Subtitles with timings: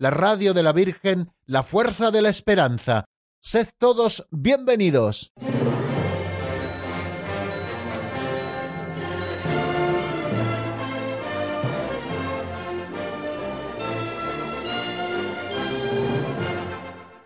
[0.00, 3.04] la radio de la Virgen, la fuerza de la esperanza.
[3.38, 5.30] Sed todos bienvenidos.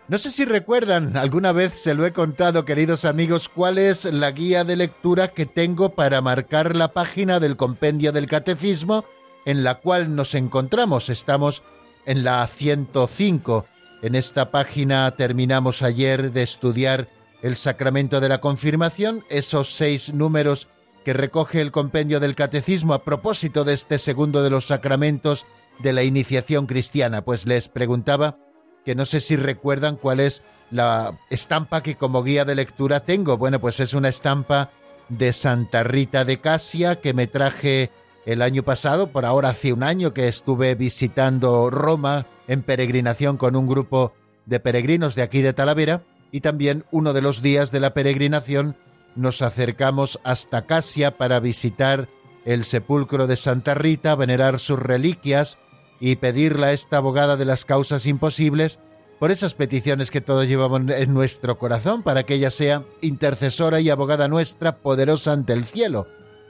[0.09, 4.31] No sé si recuerdan, alguna vez se lo he contado, queridos amigos, cuál es la
[4.31, 9.05] guía de lectura que tengo para marcar la página del compendio del catecismo
[9.45, 11.07] en la cual nos encontramos.
[11.09, 11.63] Estamos
[12.05, 13.65] en la 105.
[14.01, 17.07] En esta página terminamos ayer de estudiar
[17.41, 20.67] el sacramento de la confirmación, esos seis números
[21.03, 25.45] que recoge el compendio del catecismo a propósito de este segundo de los sacramentos
[25.79, 27.23] de la iniciación cristiana.
[27.23, 28.37] Pues les preguntaba
[28.83, 33.37] que no sé si recuerdan cuál es la estampa que como guía de lectura tengo.
[33.37, 34.71] Bueno, pues es una estampa
[35.09, 37.91] de Santa Rita de Casia que me traje
[38.25, 43.55] el año pasado, por ahora hace un año que estuve visitando Roma en peregrinación con
[43.55, 44.13] un grupo
[44.45, 48.75] de peregrinos de aquí de Talavera y también uno de los días de la peregrinación
[49.15, 52.09] nos acercamos hasta Casia para visitar
[52.45, 55.57] el sepulcro de Santa Rita, venerar sus reliquias
[55.99, 58.79] y pedirle a esta abogada de las causas imposibles
[59.19, 63.89] por esas peticiones que todos llevamos en nuestro corazón, para que ella sea intercesora y
[63.89, 66.05] abogada nuestra, poderosa ante el cielo.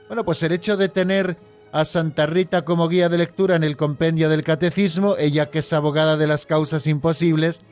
[0.08, 1.36] Bueno, pues el hecho de tener
[1.72, 5.72] a Santa Rita como guía de lectura en el compendio del catecismo, ella que es
[5.72, 7.62] abogada de las causas imposibles,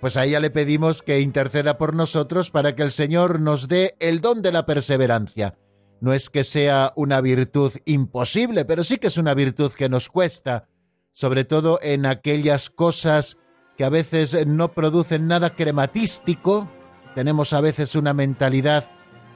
[0.00, 3.96] pues a ella le pedimos que interceda por nosotros para que el Señor nos dé
[4.00, 5.56] el don de la perseverancia.
[6.00, 10.08] No es que sea una virtud imposible, pero sí que es una virtud que nos
[10.08, 10.66] cuesta,
[11.12, 13.36] sobre todo en aquellas cosas
[13.76, 16.66] que a veces no producen nada crematístico.
[17.14, 18.84] Tenemos a veces una mentalidad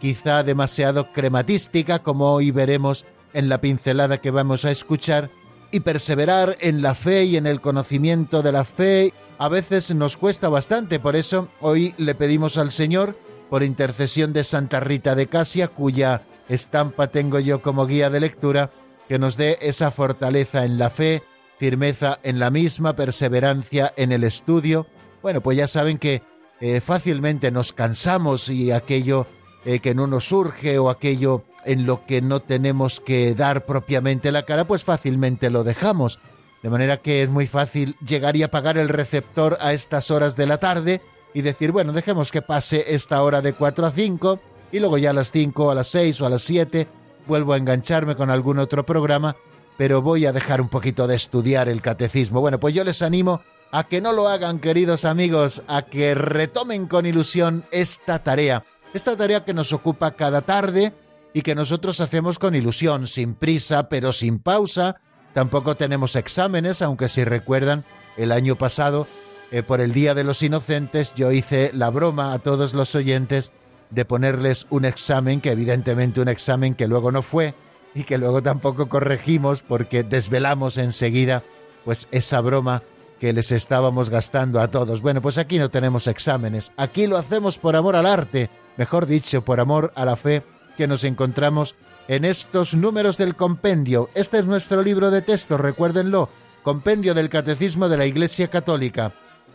[0.00, 5.30] quizá demasiado crematística, como hoy veremos en la pincelada que vamos a escuchar,
[5.74, 10.16] y perseverar en la fe y en el conocimiento de la fe a veces nos
[10.16, 11.00] cuesta bastante.
[11.00, 13.16] Por eso hoy le pedimos al Señor,
[13.50, 18.70] por intercesión de Santa Rita de Casia, cuya estampa tengo yo como guía de lectura,
[19.08, 21.22] que nos dé esa fortaleza en la fe,
[21.58, 24.86] firmeza en la misma, perseverancia en el estudio.
[25.22, 26.22] Bueno, pues ya saben que
[26.60, 29.26] eh, fácilmente nos cansamos y aquello
[29.64, 34.32] eh, que no nos surge o aquello en lo que no tenemos que dar propiamente
[34.32, 36.18] la cara, pues fácilmente lo dejamos.
[36.62, 40.46] De manera que es muy fácil llegar y apagar el receptor a estas horas de
[40.46, 41.02] la tarde
[41.34, 44.40] y decir, bueno, dejemos que pase esta hora de 4 a 5
[44.72, 46.86] y luego ya a las 5, a las 6 o a las 7
[47.26, 49.36] vuelvo a engancharme con algún otro programa
[49.76, 52.40] pero voy a dejar un poquito de estudiar el catecismo.
[52.40, 53.42] Bueno, pues yo les animo
[53.72, 59.16] a que no lo hagan, queridos amigos, a que retomen con ilusión esta tarea, esta
[59.16, 60.92] tarea que nos ocupa cada tarde
[61.34, 65.00] y que nosotros hacemos con ilusión, sin prisa, pero sin pausa.
[65.34, 67.84] Tampoco tenemos exámenes, aunque si recuerdan,
[68.16, 69.08] el año pasado,
[69.50, 73.50] eh, por el Día de los Inocentes, yo hice la broma a todos los oyentes
[73.90, 77.54] de ponerles un examen, que evidentemente un examen que luego no fue,
[77.96, 81.42] y que luego tampoco corregimos porque desvelamos enseguida
[81.84, 82.82] pues esa broma
[83.20, 85.02] que les estábamos gastando a todos.
[85.02, 89.44] Bueno, pues aquí no tenemos exámenes, aquí lo hacemos por amor al arte, mejor dicho,
[89.44, 90.42] por amor a la fe
[90.76, 91.74] que nos encontramos
[92.08, 94.10] en estos números del compendio.
[94.14, 96.28] Este es nuestro libro de texto, recuérdenlo,
[96.62, 99.12] compendio del Catecismo de la Iglesia Católica.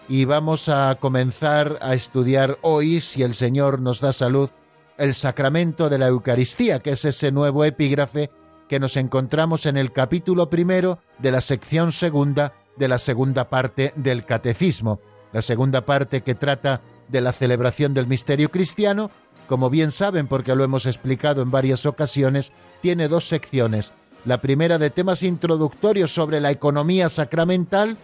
[0.07, 4.49] Y vamos a comenzar a estudiar hoy, si el Señor nos da salud,
[4.97, 8.31] el sacramento de la Eucaristía, que es ese nuevo epígrafe
[8.67, 13.93] que nos encontramos en el capítulo primero de la sección segunda de la segunda parte
[13.95, 14.99] del Catecismo,
[15.33, 19.11] la segunda parte que trata de la celebración del misterio cristiano,
[19.49, 22.51] como bien saben porque lo hemos explicado en varias ocasiones,
[22.81, 23.93] tiene dos secciones.
[24.23, 27.97] La primera de temas introductorios sobre la economía sacramental,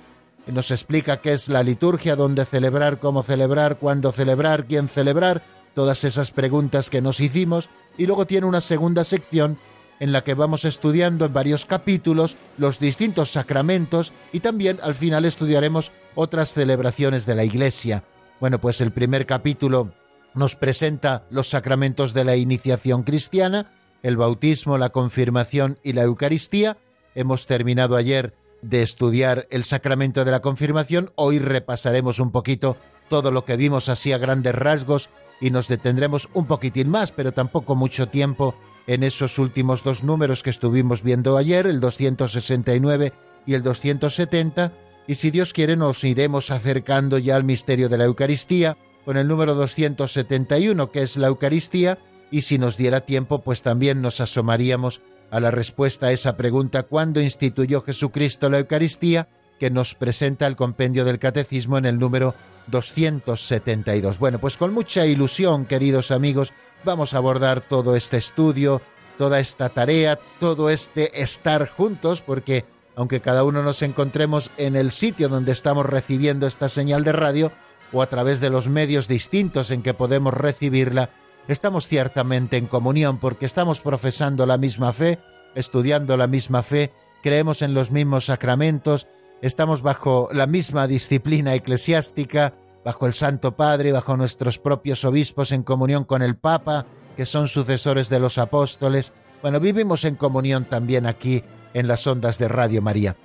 [0.48, 5.44] nos explica qué es la liturgia, dónde celebrar, cómo celebrar, cuándo celebrar, quién celebrar,
[5.76, 9.60] todas esas preguntas que nos hicimos y luego tiene una segunda sección
[10.00, 15.26] en la que vamos estudiando en varios capítulos los distintos sacramentos y también al final
[15.26, 18.04] estudiaremos otras celebraciones de la Iglesia.
[18.40, 19.92] Bueno, pues el primer capítulo
[20.36, 23.72] nos presenta los sacramentos de la iniciación cristiana,
[24.04, 26.78] el bautismo, la confirmación y la Eucaristía.
[27.16, 31.12] Hemos terminado ayer de estudiar el sacramento de la confirmación.
[31.16, 32.78] Hoy repasaremos un poquito
[33.10, 35.10] todo lo que vimos así a grandes rasgos
[35.40, 38.56] y nos detendremos un poquitín más, pero tampoco mucho tiempo
[38.88, 43.14] en esos últimos dos números que estuvimos viendo ayer, el 269
[43.46, 44.74] y el 270,
[45.08, 49.28] y si Dios quiere nos iremos acercando ya al misterio de la Eucaristía con el
[49.28, 52.00] número 271, que es la Eucaristía,
[52.32, 56.84] y si nos diera tiempo, pues también nos asomaríamos a la respuesta a esa pregunta
[56.84, 59.28] ¿cuándo instituyó Jesucristo la Eucaristía?
[59.60, 62.36] que nos presenta el compendio del Catecismo en el número
[62.68, 64.20] 272.
[64.20, 66.52] Bueno, pues con mucha ilusión, queridos amigos,
[66.84, 68.82] vamos a abordar todo este estudio,
[69.18, 72.66] toda esta tarea, todo este estar juntos, porque
[72.96, 77.52] aunque cada uno nos encontremos en el sitio donde estamos recibiendo esta señal de radio,
[77.92, 81.10] o a través de los medios distintos en que podemos recibirla,
[81.48, 85.20] estamos ciertamente en comunión porque estamos profesando la misma fe,
[85.56, 86.92] estudiando la misma fe,
[87.24, 89.08] creemos en los mismos sacramentos,
[89.42, 92.54] estamos bajo la misma disciplina eclesiástica,
[92.84, 96.86] bajo el Santo Padre, bajo nuestros propios obispos en comunión con el Papa,
[97.18, 99.12] que son sucesores de los apóstoles.
[99.42, 101.44] Bueno, vivimos en comunión también aquí
[101.74, 103.16] en las ondas de Radio María.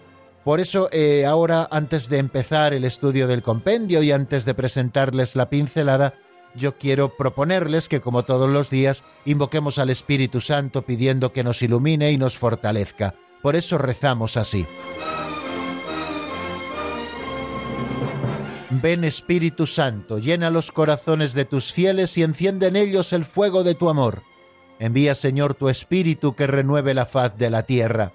[0.45, 5.37] Por eso, eh, ahora, antes de empezar el estudio del compendio y antes de presentarles
[5.37, 6.15] la pincelada,
[6.55, 11.63] yo quiero proponerles que, como todos los días, invoquemos al Espíritu Santo pidiendo que nos
[11.63, 13.15] ilumine y nos fortalezca.
[13.43, 14.67] Por eso rezamos así.
[18.71, 23.65] Ven Espíritu Santo, llena los corazones de tus fieles y enciende en ellos el fuego
[23.65, 24.23] de tu amor.
[24.79, 28.13] Envía Señor tu Espíritu que renueve la faz de la tierra.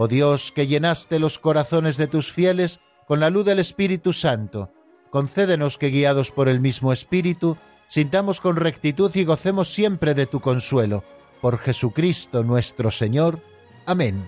[0.00, 2.78] Oh Dios, que llenaste los corazones de tus fieles
[3.08, 4.72] con la luz del Espíritu Santo,
[5.10, 7.56] concédenos que guiados por el mismo Espíritu,
[7.88, 11.02] sintamos con rectitud y gocemos siempre de tu consuelo.
[11.40, 13.40] Por Jesucristo nuestro Señor.
[13.86, 14.24] Amén.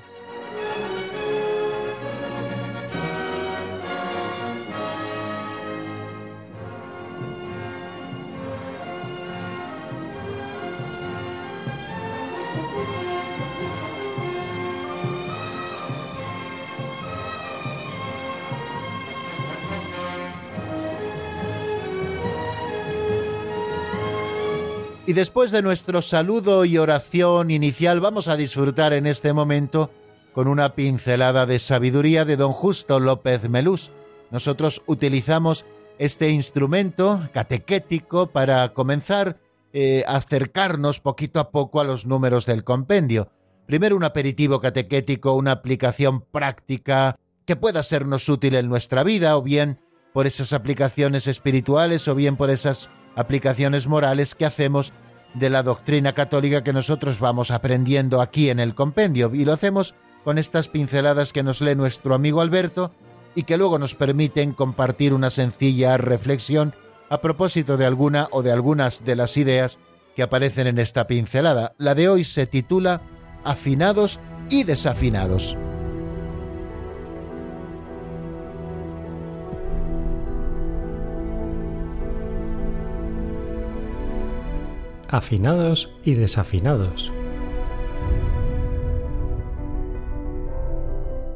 [25.11, 29.91] Y después de nuestro saludo y oración inicial vamos a disfrutar en este momento
[30.33, 33.91] con una pincelada de sabiduría de don Justo López Melús.
[34.31, 35.67] Nosotros utilizamos
[35.99, 39.41] este instrumento catequético para comenzar
[39.73, 43.33] eh, a acercarnos poquito a poco a los números del compendio.
[43.67, 49.43] Primero un aperitivo catequético, una aplicación práctica que pueda sernos útil en nuestra vida, o
[49.43, 49.81] bien
[50.13, 54.93] por esas aplicaciones espirituales, o bien por esas aplicaciones morales que hacemos
[55.35, 59.95] de la doctrina católica que nosotros vamos aprendiendo aquí en el compendio y lo hacemos
[60.25, 62.93] con estas pinceladas que nos lee nuestro amigo Alberto
[63.35, 66.75] y que luego nos permiten compartir una sencilla reflexión
[67.09, 69.79] a propósito de alguna o de algunas de las ideas
[70.17, 71.75] que aparecen en esta pincelada.
[71.79, 73.03] La de hoy se titula
[73.45, 75.57] Afinados y desafinados.
[85.11, 87.13] Afinados y desafinados.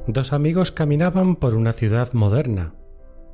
[0.06, 2.74] Dos amigos caminaban por una ciudad moderna,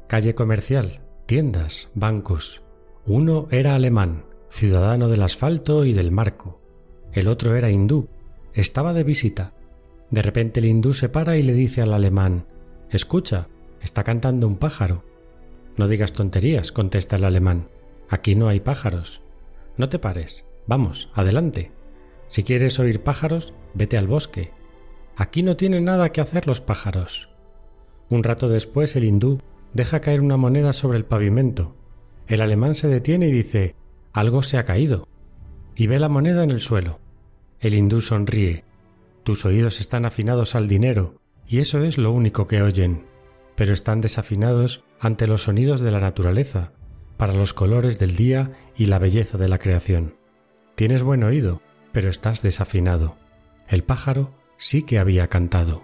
[0.06, 2.62] calle comercial, tiendas, bancos.
[3.06, 6.60] Uno era alemán, ciudadano del asfalto y del marco.
[7.12, 8.08] El otro era hindú,
[8.54, 9.52] estaba de visita.
[10.10, 12.46] De repente el hindú se para y le dice al alemán
[12.90, 13.46] Escucha,
[13.80, 15.04] está cantando un pájaro.
[15.76, 17.68] No digas tonterías, contesta el alemán.
[18.08, 19.22] Aquí no hay pájaros.
[19.80, 20.44] No te pares.
[20.66, 21.72] Vamos, adelante.
[22.28, 24.52] Si quieres oír pájaros, vete al bosque.
[25.16, 27.30] Aquí no tienen nada que hacer los pájaros.
[28.10, 29.40] Un rato después el hindú
[29.72, 31.76] deja caer una moneda sobre el pavimento.
[32.26, 33.74] El alemán se detiene y dice
[34.12, 35.08] Algo se ha caído.
[35.74, 37.00] Y ve la moneda en el suelo.
[37.58, 38.66] El hindú sonríe.
[39.22, 43.06] Tus oídos están afinados al dinero, y eso es lo único que oyen,
[43.56, 46.72] pero están desafinados ante los sonidos de la naturaleza,
[47.16, 50.14] para los colores del día y la belleza de la creación.
[50.74, 51.60] Tienes buen oído,
[51.92, 53.16] pero estás desafinado.
[53.68, 55.82] El pájaro sí que había cantado.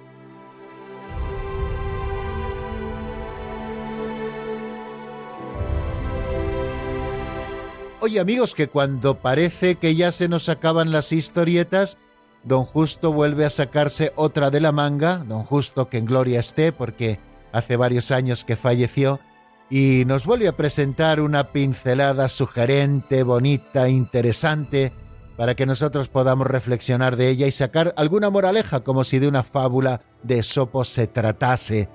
[8.00, 11.99] Oye amigos, que cuando parece que ya se nos acaban las historietas,
[12.45, 16.71] don Justo vuelve a sacarse otra de la manga, don Justo que en gloria esté
[16.71, 17.19] porque
[17.50, 19.19] hace varios años que falleció,
[19.68, 24.92] y nos vuelve a presentar una pincelada sugerente, bonita, interesante
[25.37, 29.42] para que nosotros podamos reflexionar de ella y sacar alguna moraleja como si de una
[29.42, 31.88] fábula de Esopo se tratase.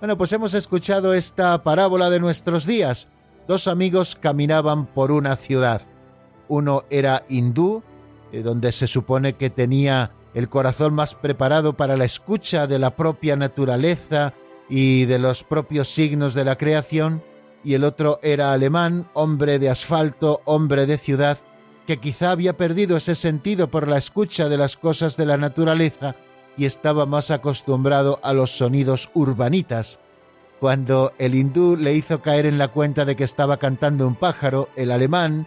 [0.00, 3.08] Bueno, pues hemos escuchado esta parábola de nuestros días.
[3.48, 5.82] Dos amigos caminaban por una ciudad.
[6.46, 7.82] Uno era hindú,
[8.32, 12.96] eh, donde se supone que tenía el corazón más preparado para la escucha de la
[12.96, 14.34] propia naturaleza
[14.68, 17.22] y de los propios signos de la creación,
[17.62, 21.38] y el otro era alemán, hombre de asfalto, hombre de ciudad,
[21.86, 26.16] que quizá había perdido ese sentido por la escucha de las cosas de la naturaleza
[26.56, 30.00] y estaba más acostumbrado a los sonidos urbanitas.
[30.60, 34.68] Cuando el hindú le hizo caer en la cuenta de que estaba cantando un pájaro,
[34.76, 35.46] el alemán,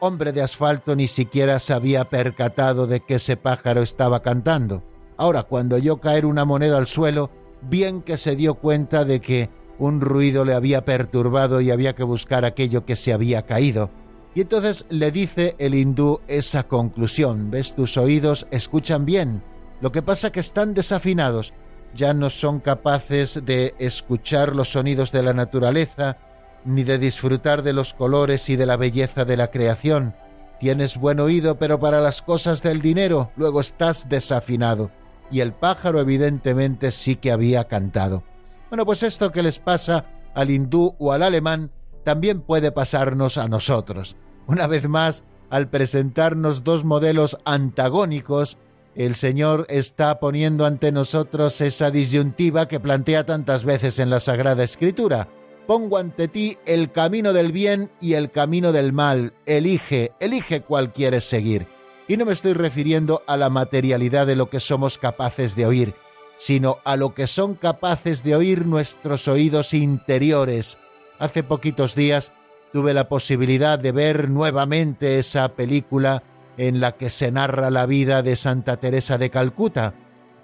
[0.00, 4.82] hombre de asfalto, ni siquiera se había percatado de que ese pájaro estaba cantando.
[5.16, 7.30] Ahora, cuando oyó caer una moneda al suelo,
[7.68, 12.04] bien que se dio cuenta de que un ruido le había perturbado y había que
[12.04, 13.90] buscar aquello que se había caído.
[14.34, 19.42] Y entonces le dice el hindú esa conclusión, ves, tus oídos escuchan bien,
[19.80, 21.52] lo que pasa que están desafinados,
[21.94, 26.18] ya no son capaces de escuchar los sonidos de la naturaleza,
[26.64, 30.14] ni de disfrutar de los colores y de la belleza de la creación.
[30.58, 34.90] Tienes buen oído, pero para las cosas del dinero luego estás desafinado.
[35.30, 38.22] Y el pájaro evidentemente sí que había cantado.
[38.70, 41.70] Bueno, pues esto que les pasa al hindú o al alemán
[42.04, 44.16] también puede pasarnos a nosotros.
[44.46, 48.58] Una vez más, al presentarnos dos modelos antagónicos,
[48.94, 54.62] el Señor está poniendo ante nosotros esa disyuntiva que plantea tantas veces en la Sagrada
[54.62, 55.28] Escritura.
[55.66, 59.32] Pongo ante ti el camino del bien y el camino del mal.
[59.46, 61.66] Elige, elige cuál quieres seguir.
[62.06, 65.94] Y no me estoy refiriendo a la materialidad de lo que somos capaces de oír,
[66.36, 70.76] sino a lo que son capaces de oír nuestros oídos interiores.
[71.18, 72.32] Hace poquitos días
[72.72, 76.22] tuve la posibilidad de ver nuevamente esa película
[76.56, 79.94] en la que se narra la vida de Santa Teresa de Calcuta,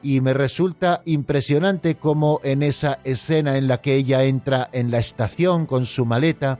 [0.02, 4.98] y me resulta impresionante cómo en esa escena en la que ella entra en la
[4.98, 6.58] estación con su maleta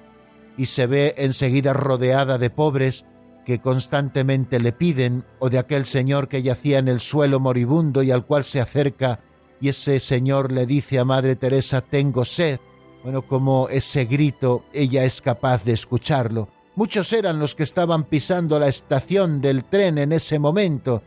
[0.58, 3.06] y se ve enseguida rodeada de pobres
[3.50, 8.12] que constantemente le piden, o de aquel señor que yacía en el suelo moribundo y
[8.12, 9.18] al cual se acerca
[9.60, 12.60] y ese señor le dice a Madre Teresa, tengo sed,
[13.02, 16.48] bueno, como ese grito ella es capaz de escucharlo.
[16.76, 21.02] Muchos eran los que estaban pisando la estación del tren en ese momento,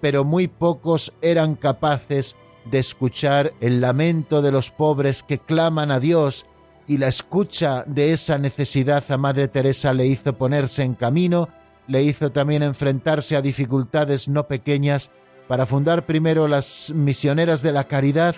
[0.00, 2.34] pero muy pocos eran capaces
[2.64, 6.44] de escuchar el lamento de los pobres que claman a Dios
[6.88, 11.50] y la escucha de esa necesidad a Madre Teresa le hizo ponerse en camino,
[11.86, 15.10] le hizo también enfrentarse a dificultades no pequeñas
[15.48, 18.34] para fundar primero las misioneras de la caridad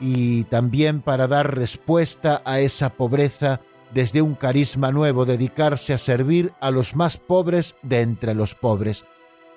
[0.00, 3.60] y también para dar respuesta a esa pobreza
[3.92, 9.04] desde un carisma nuevo, dedicarse a servir a los más pobres de entre los pobres.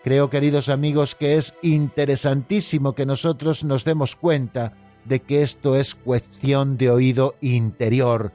[0.03, 4.73] Creo, queridos amigos, que es interesantísimo que nosotros nos demos cuenta
[5.05, 8.33] de que esto es cuestión de oído interior.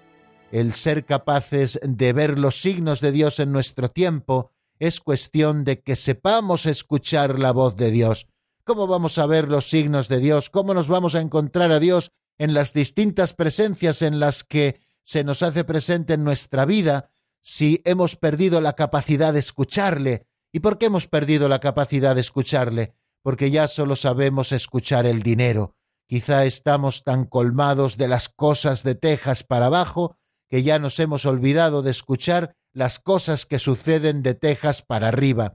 [0.50, 5.80] El ser capaces de ver los signos de Dios en nuestro tiempo es cuestión de
[5.80, 8.26] que sepamos escuchar la voz de Dios.
[8.64, 10.50] ¿Cómo vamos a ver los signos de Dios?
[10.50, 15.24] ¿Cómo nos vamos a encontrar a Dios en las distintas presencias en las que se
[15.24, 20.26] nos hace presente en nuestra vida si hemos perdido la capacidad de escucharle?
[20.52, 22.94] ¿Y por qué hemos perdido la capacidad de escucharle?
[23.22, 25.74] Porque ya solo sabemos escuchar el dinero.
[26.06, 30.16] Quizá estamos tan colmados de las cosas de Texas para abajo
[30.48, 35.54] que ya nos hemos olvidado de escuchar las cosas que suceden de Texas para arriba.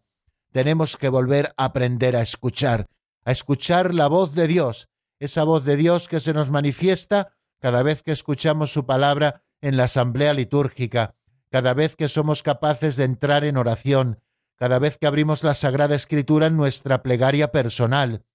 [0.51, 2.87] Tenemos que volver a aprender a escuchar
[3.25, 4.89] a escuchar la voz de Dios,
[5.19, 9.77] esa voz de Dios que se nos manifiesta cada vez que escuchamos su palabra en
[9.77, 11.15] la asamblea litúrgica,
[11.49, 14.19] cada vez que somos capaces de entrar en oración,
[14.55, 18.25] cada vez que abrimos la Sagrada Escritura en nuestra plegaria personal,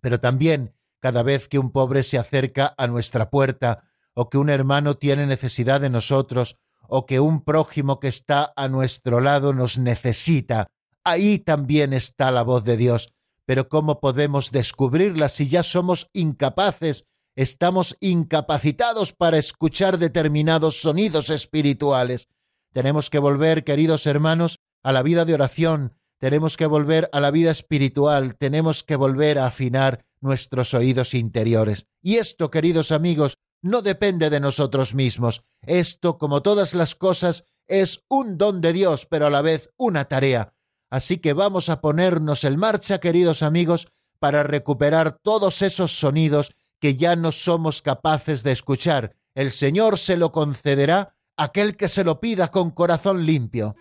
[0.00, 4.48] pero también cada vez que un pobre se acerca a nuestra puerta, o que un
[4.48, 6.56] hermano tiene necesidad de nosotros,
[6.88, 10.66] o que un prójimo que está a nuestro lado nos necesita.
[11.04, 13.14] Ahí también está la voz de Dios,
[13.44, 17.04] pero ¿cómo podemos descubrirla si ya somos incapaces,
[17.36, 22.28] estamos incapacitados para escuchar determinados sonidos espirituales?
[22.72, 27.30] Tenemos que volver, queridos hermanos, a la vida de oración, tenemos que volver a la
[27.30, 31.86] vida espiritual, tenemos que volver a afinar nuestros oídos interiores.
[32.02, 35.42] Y esto, queridos amigos, no depende de nosotros mismos.
[35.62, 40.06] Esto, como todas las cosas, es un don de Dios, pero a la vez una
[40.06, 40.54] tarea.
[40.90, 43.88] Así que vamos a ponernos en marcha, queridos amigos,
[44.18, 49.14] para recuperar todos esos sonidos que ya no somos capaces de escuchar.
[49.34, 53.76] El Señor se lo concederá a aquel que se lo pida con corazón limpio.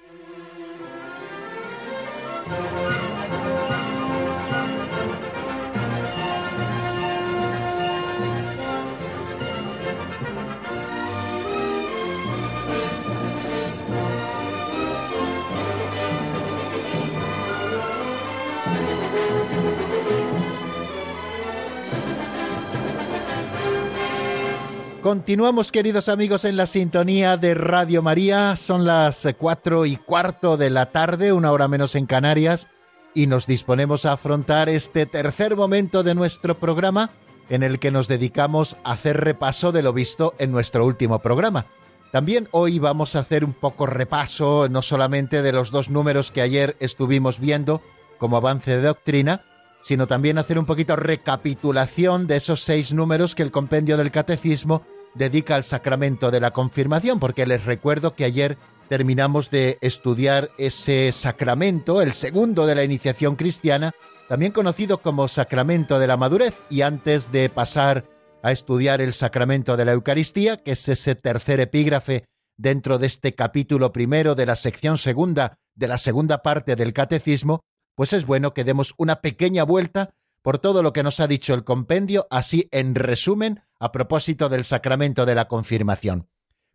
[25.07, 28.57] Continuamos, queridos amigos, en la sintonía de Radio María.
[28.57, 32.67] Son las cuatro y cuarto de la tarde, una hora menos en Canarias,
[33.13, 37.11] y nos disponemos a afrontar este tercer momento de nuestro programa
[37.49, 41.67] en el que nos dedicamos a hacer repaso de lo visto en nuestro último programa.
[42.11, 46.41] También hoy vamos a hacer un poco repaso, no solamente de los dos números que
[46.41, 47.81] ayer estuvimos viendo
[48.17, 49.41] como avance de doctrina,
[49.83, 54.83] sino también hacer un poquito recapitulación de esos seis números que el compendio del catecismo
[55.17, 58.57] dedica al sacramento de la confirmación, porque les recuerdo que ayer
[58.87, 63.93] terminamos de estudiar ese sacramento, el segundo de la iniciación cristiana,
[64.29, 68.05] también conocido como sacramento de la madurez, y antes de pasar
[68.43, 73.35] a estudiar el sacramento de la Eucaristía, que es ese tercer epígrafe dentro de este
[73.35, 77.61] capítulo primero de la sección segunda de la segunda parte del catecismo,
[77.95, 80.09] pues es bueno que demos una pequeña vuelta
[80.41, 84.65] por todo lo que nos ha dicho el compendio, así en resumen, a propósito del
[84.65, 86.27] sacramento de la confirmación.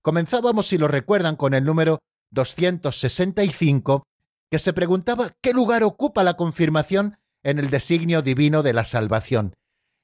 [0.03, 4.05] Comenzábamos, si lo recuerdan, con el número 265,
[4.51, 9.55] que se preguntaba qué lugar ocupa la confirmación en el designio divino de la salvación.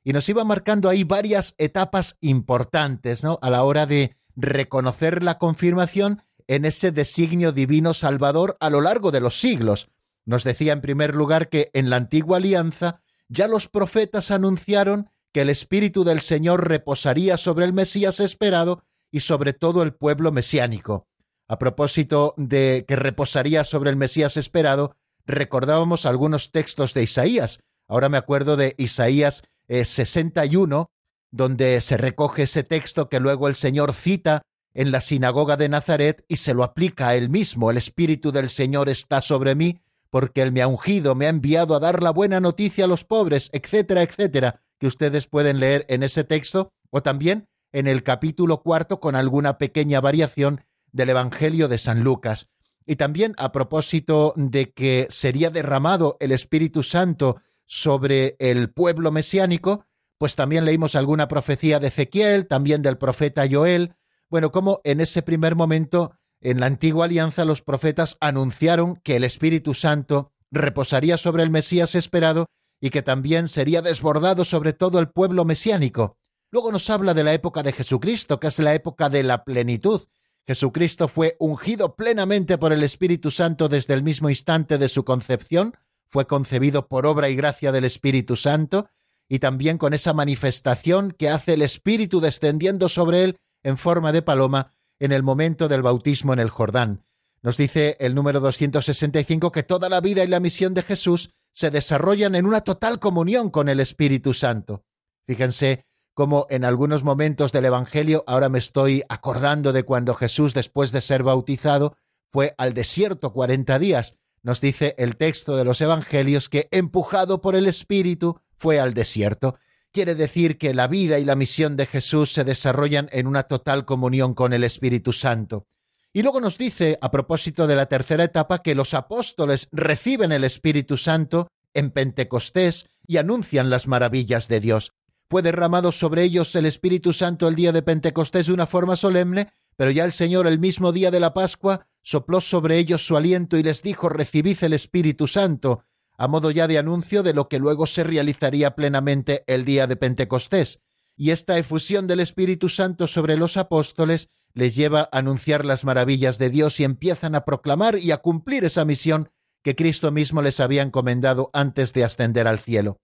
[0.05, 3.25] Y nos iba marcando ahí varias etapas importantes.
[3.25, 9.11] A la hora de reconocer la confirmación en ese designio divino salvador a lo largo
[9.11, 9.88] de los siglos.
[10.25, 15.43] Nos decía en primer lugar que en la antigua alianza ya los profetas anunciaron que
[15.43, 21.07] el Espíritu del Señor reposaría sobre el Mesías esperado y sobre todo el pueblo mesiánico.
[21.49, 27.61] A propósito de que reposaría sobre el Mesías esperado, recordábamos algunos textos de Isaías.
[27.87, 30.95] Ahora me acuerdo de Isaías 61, eh,
[31.31, 34.43] donde se recoge ese texto que luego el Señor cita
[34.75, 37.71] en la sinagoga de Nazaret y se lo aplica a él mismo.
[37.71, 41.75] El Espíritu del Señor está sobre mí porque Él me ha ungido, me ha enviado
[41.75, 46.03] a dar la buena noticia a los pobres, etcétera, etcétera, que ustedes pueden leer en
[46.03, 51.79] ese texto, o también en el capítulo cuarto con alguna pequeña variación del Evangelio de
[51.79, 52.49] San Lucas.
[52.87, 59.85] Y también a propósito de que sería derramado el Espíritu Santo sobre el pueblo mesiánico,
[60.17, 63.95] pues también leímos alguna profecía de Ezequiel, también del profeta Joel,
[64.31, 69.25] bueno, como en ese primer momento en la antigua alianza los profetas anunciaron que el
[69.25, 72.47] Espíritu Santo reposaría sobre el Mesías esperado
[72.81, 76.17] y que también sería desbordado sobre todo el pueblo mesiánico.
[76.51, 80.03] Luego nos habla de la época de Jesucristo, que es la época de la plenitud.
[80.47, 85.75] Jesucristo fue ungido plenamente por el Espíritu Santo desde el mismo instante de su concepción,
[86.09, 88.88] fue concebido por obra y gracia del Espíritu Santo,
[89.29, 94.23] y también con esa manifestación que hace el Espíritu descendiendo sobre él en forma de
[94.23, 97.05] paloma en el momento del bautismo en el Jordán.
[97.43, 101.73] Nos dice el número 265 que toda la vida y la misión de Jesús se
[101.73, 104.85] desarrollan en una total comunión con el Espíritu Santo.
[105.27, 110.92] Fíjense cómo en algunos momentos del Evangelio, ahora me estoy acordando de cuando Jesús, después
[110.92, 111.97] de ser bautizado,
[112.29, 114.14] fue al desierto cuarenta días.
[114.40, 119.57] Nos dice el texto de los Evangelios que, empujado por el Espíritu, fue al desierto
[119.90, 123.85] quiere decir que la vida y la misión de Jesús se desarrollan en una total
[123.85, 125.66] comunión con el Espíritu Santo.
[126.12, 130.44] Y luego nos dice, a propósito de la tercera etapa, que los apóstoles reciben el
[130.44, 134.92] Espíritu Santo en Pentecostés y anuncian las maravillas de Dios.
[135.31, 139.53] Fue derramado sobre ellos el Espíritu Santo el día de Pentecostés de una forma solemne,
[139.77, 143.59] pero ya el Señor el mismo día de la Pascua sopló sobre ellos su aliento
[143.59, 145.85] y les dijo, recibid el Espíritu Santo,
[146.16, 149.97] a modo ya de anuncio de lo que luego se realizaría plenamente el día de
[149.97, 150.81] Pentecostés.
[151.16, 156.37] Y esta efusión del Espíritu Santo sobre los apóstoles les lleva a anunciar las maravillas
[156.37, 159.31] de Dios y empiezan a proclamar y a cumplir esa misión
[159.62, 163.01] que Cristo mismo les había encomendado antes de ascender al cielo.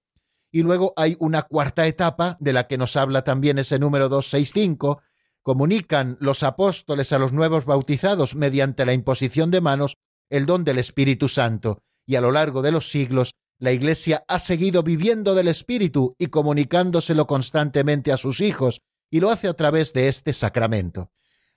[0.51, 5.01] Y luego hay una cuarta etapa de la que nos habla también ese número 265.
[5.43, 9.97] Comunican los apóstoles a los nuevos bautizados mediante la imposición de manos
[10.31, 14.40] el don del Espíritu Santo y a lo largo de los siglos la Iglesia ha
[14.40, 19.93] seguido viviendo del Espíritu y comunicándoselo constantemente a sus hijos, y lo hace a través
[19.93, 21.12] de este sacramento.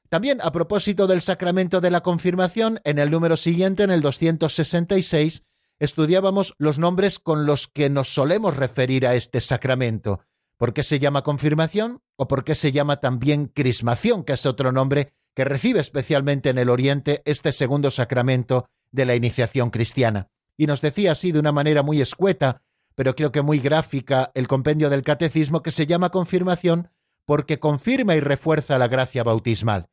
[0.09, 5.43] También a propósito del sacramento de la confirmación, en el número siguiente, en el 266,
[5.79, 10.21] estudiábamos los nombres con los que nos solemos referir a este sacramento.
[10.57, 12.01] ¿Por qué se llama confirmación?
[12.15, 16.57] ¿O por qué se llama también crismación, que es otro nombre que recibe especialmente en
[16.57, 20.29] el Oriente este segundo sacramento de la iniciación cristiana?
[20.57, 22.63] y nos decía así de una manera muy escueta,
[22.95, 26.89] pero creo que muy gráfica, el compendio del catecismo que se llama confirmación
[27.25, 29.87] porque confirma y refuerza la gracia bautismal.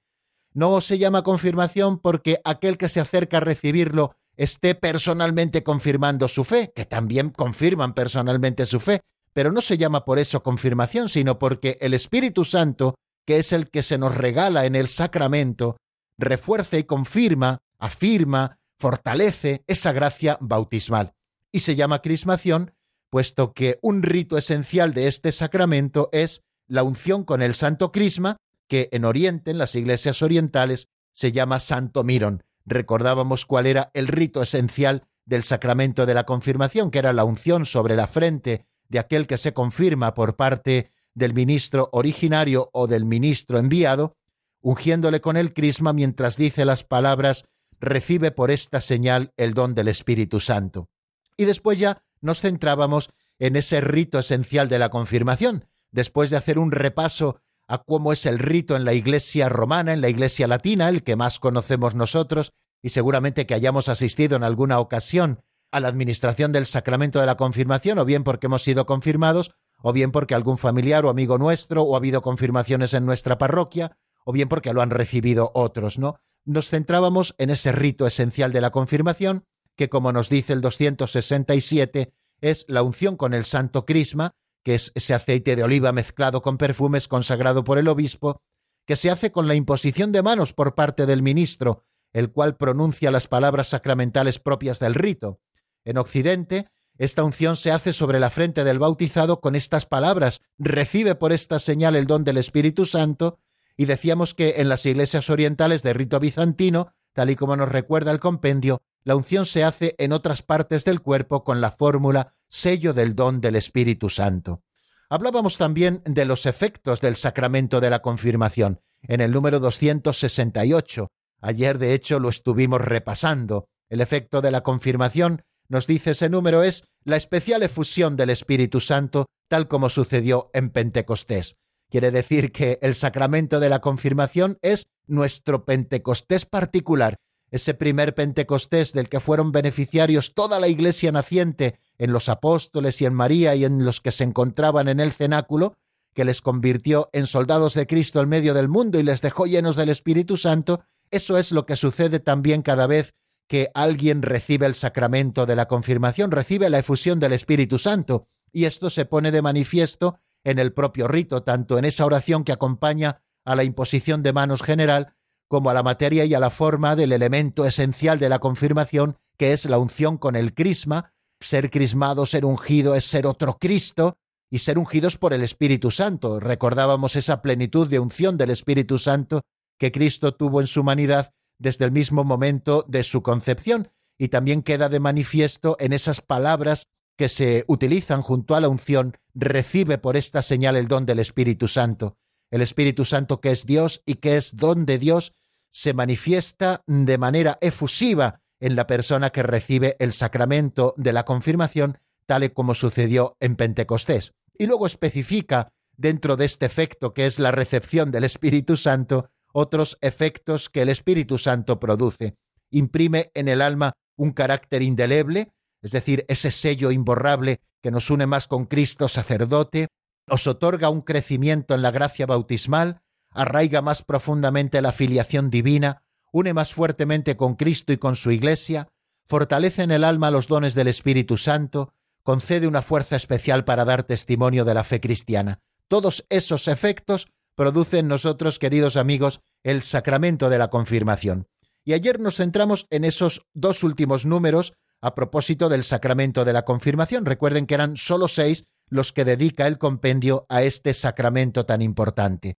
[0.55, 6.45] No se llama confirmación porque aquel que se acerca a recibirlo esté personalmente confirmando su
[6.45, 9.01] fe, que también confirman personalmente su fe,
[9.33, 13.71] pero no se llama por eso confirmación, sino porque el Espíritu Santo que es el
[13.71, 15.77] que se nos regala en el sacramento,
[16.19, 21.13] refuerza y confirma, afirma, fortalece esa gracia bautismal.
[21.53, 22.75] Y se llama crismación,
[23.11, 28.37] puesto que un rito esencial de este sacramento es la unción con el santo crisma,
[28.69, 32.43] que en Oriente, en las iglesias orientales, se llama Santo Mirón.
[32.65, 37.67] Recordábamos cuál era el rito esencial del sacramento de la confirmación, que era la unción
[37.67, 43.05] sobre la frente de aquel que se confirma por parte del ministro originario o del
[43.05, 44.17] ministro enviado,
[44.61, 47.45] ungiéndole con el crisma mientras dice las palabras
[47.81, 50.89] recibe por esta señal el don del Espíritu Santo.
[51.37, 56.59] Y después ya nos centrábamos en ese rito esencial de la confirmación, después de hacer
[56.59, 60.89] un repaso a cómo es el rito en la Iglesia romana, en la Iglesia latina,
[60.89, 65.89] el que más conocemos nosotros, y seguramente que hayamos asistido en alguna ocasión a la
[65.89, 70.35] administración del sacramento de la confirmación, o bien porque hemos sido confirmados, o bien porque
[70.35, 74.73] algún familiar o amigo nuestro, o ha habido confirmaciones en nuestra parroquia, o bien porque
[74.73, 76.17] lo han recibido otros, ¿no?
[76.45, 79.45] Nos centrábamos en ese rito esencial de la confirmación,
[79.77, 84.33] que como nos dice el 267, es la unción con el santo crisma,
[84.65, 88.41] que es ese aceite de oliva mezclado con perfumes consagrado por el obispo,
[88.87, 93.11] que se hace con la imposición de manos por parte del ministro, el cual pronuncia
[93.11, 95.41] las palabras sacramentales propias del rito.
[95.85, 101.15] En Occidente, esta unción se hace sobre la frente del bautizado con estas palabras, recibe
[101.15, 103.39] por esta señal el don del Espíritu Santo,
[103.77, 108.13] y decíamos que en las iglesias orientales de rito bizantino, tal y como nos recuerda
[108.13, 112.95] el compendio, la unción se hace en otras partes del cuerpo con la fórmula sello
[112.95, 114.63] del don del Espíritu Santo.
[115.11, 121.09] Hablábamos también de los efectos del sacramento de la confirmación en el número 268.
[121.41, 123.69] Ayer, de hecho, lo estuvimos repasando.
[123.91, 128.81] El efecto de la confirmación, nos dice ese número, es la especial efusión del Espíritu
[128.81, 131.57] Santo, tal como sucedió en Pentecostés.
[131.91, 137.17] Quiere decir que el sacramento de la confirmación es nuestro Pentecostés particular,
[137.55, 143.05] ese primer Pentecostés del que fueron beneficiarios toda la iglesia naciente en los apóstoles y
[143.05, 145.77] en María y en los que se encontraban en el cenáculo,
[146.15, 149.77] que les convirtió en soldados de Cristo en medio del mundo y les dejó llenos
[149.77, 153.15] del Espíritu Santo, eso es lo que sucede también cada vez
[153.47, 158.65] que alguien recibe el sacramento de la confirmación, recibe la efusión del Espíritu Santo, y
[158.65, 163.23] esto se pone de manifiesto en el propio rito, tanto en esa oración que acompaña
[163.45, 165.15] a la imposición de manos general,
[165.49, 169.53] como a la materia y a la forma del elemento esencial de la confirmación, que
[169.53, 171.13] es la unción con el crisma.
[171.41, 174.17] Ser crismado, ser ungido, es ser otro Cristo,
[174.51, 176.39] y ser ungidos por el Espíritu Santo.
[176.41, 179.43] Recordábamos esa plenitud de unción del Espíritu Santo
[179.79, 184.63] que Cristo tuvo en su humanidad desde el mismo momento de su concepción, y también
[184.63, 190.17] queda de manifiesto en esas palabras que se utilizan junto a la unción, recibe por
[190.17, 192.17] esta señal el don del Espíritu Santo.
[192.51, 195.33] El Espíritu Santo que es Dios y que es don de Dios
[195.71, 201.99] se manifiesta de manera efusiva en la persona que recibe el sacramento de la confirmación,
[202.27, 204.33] tal y como sucedió en Pentecostés.
[204.57, 209.99] Y luego especifica, dentro de este efecto que es la recepción del Espíritu Santo, otros
[210.01, 212.37] efectos que el Espíritu Santo produce.
[212.71, 215.53] Imprime en el alma un carácter indeleble,
[215.83, 219.89] es decir, ese sello imborrable que nos une más con Cristo sacerdote,
[220.29, 226.55] os otorga un crecimiento en la gracia bautismal, arraiga más profundamente la filiación divina, une
[226.55, 228.89] más fuertemente con Cristo y con su Iglesia,
[229.27, 234.03] fortalece en el alma los dones del Espíritu Santo, concede una fuerza especial para dar
[234.03, 235.61] testimonio de la fe cristiana.
[235.89, 241.47] Todos esos efectos producen en nosotros, queridos amigos, el sacramento de la confirmación.
[241.85, 246.65] Y ayer nos centramos en esos dos últimos números a propósito del sacramento de la
[246.65, 247.27] confirmación.
[247.27, 252.57] Recuerden que eran solo seis los que dedica el compendio a este sacramento tan importante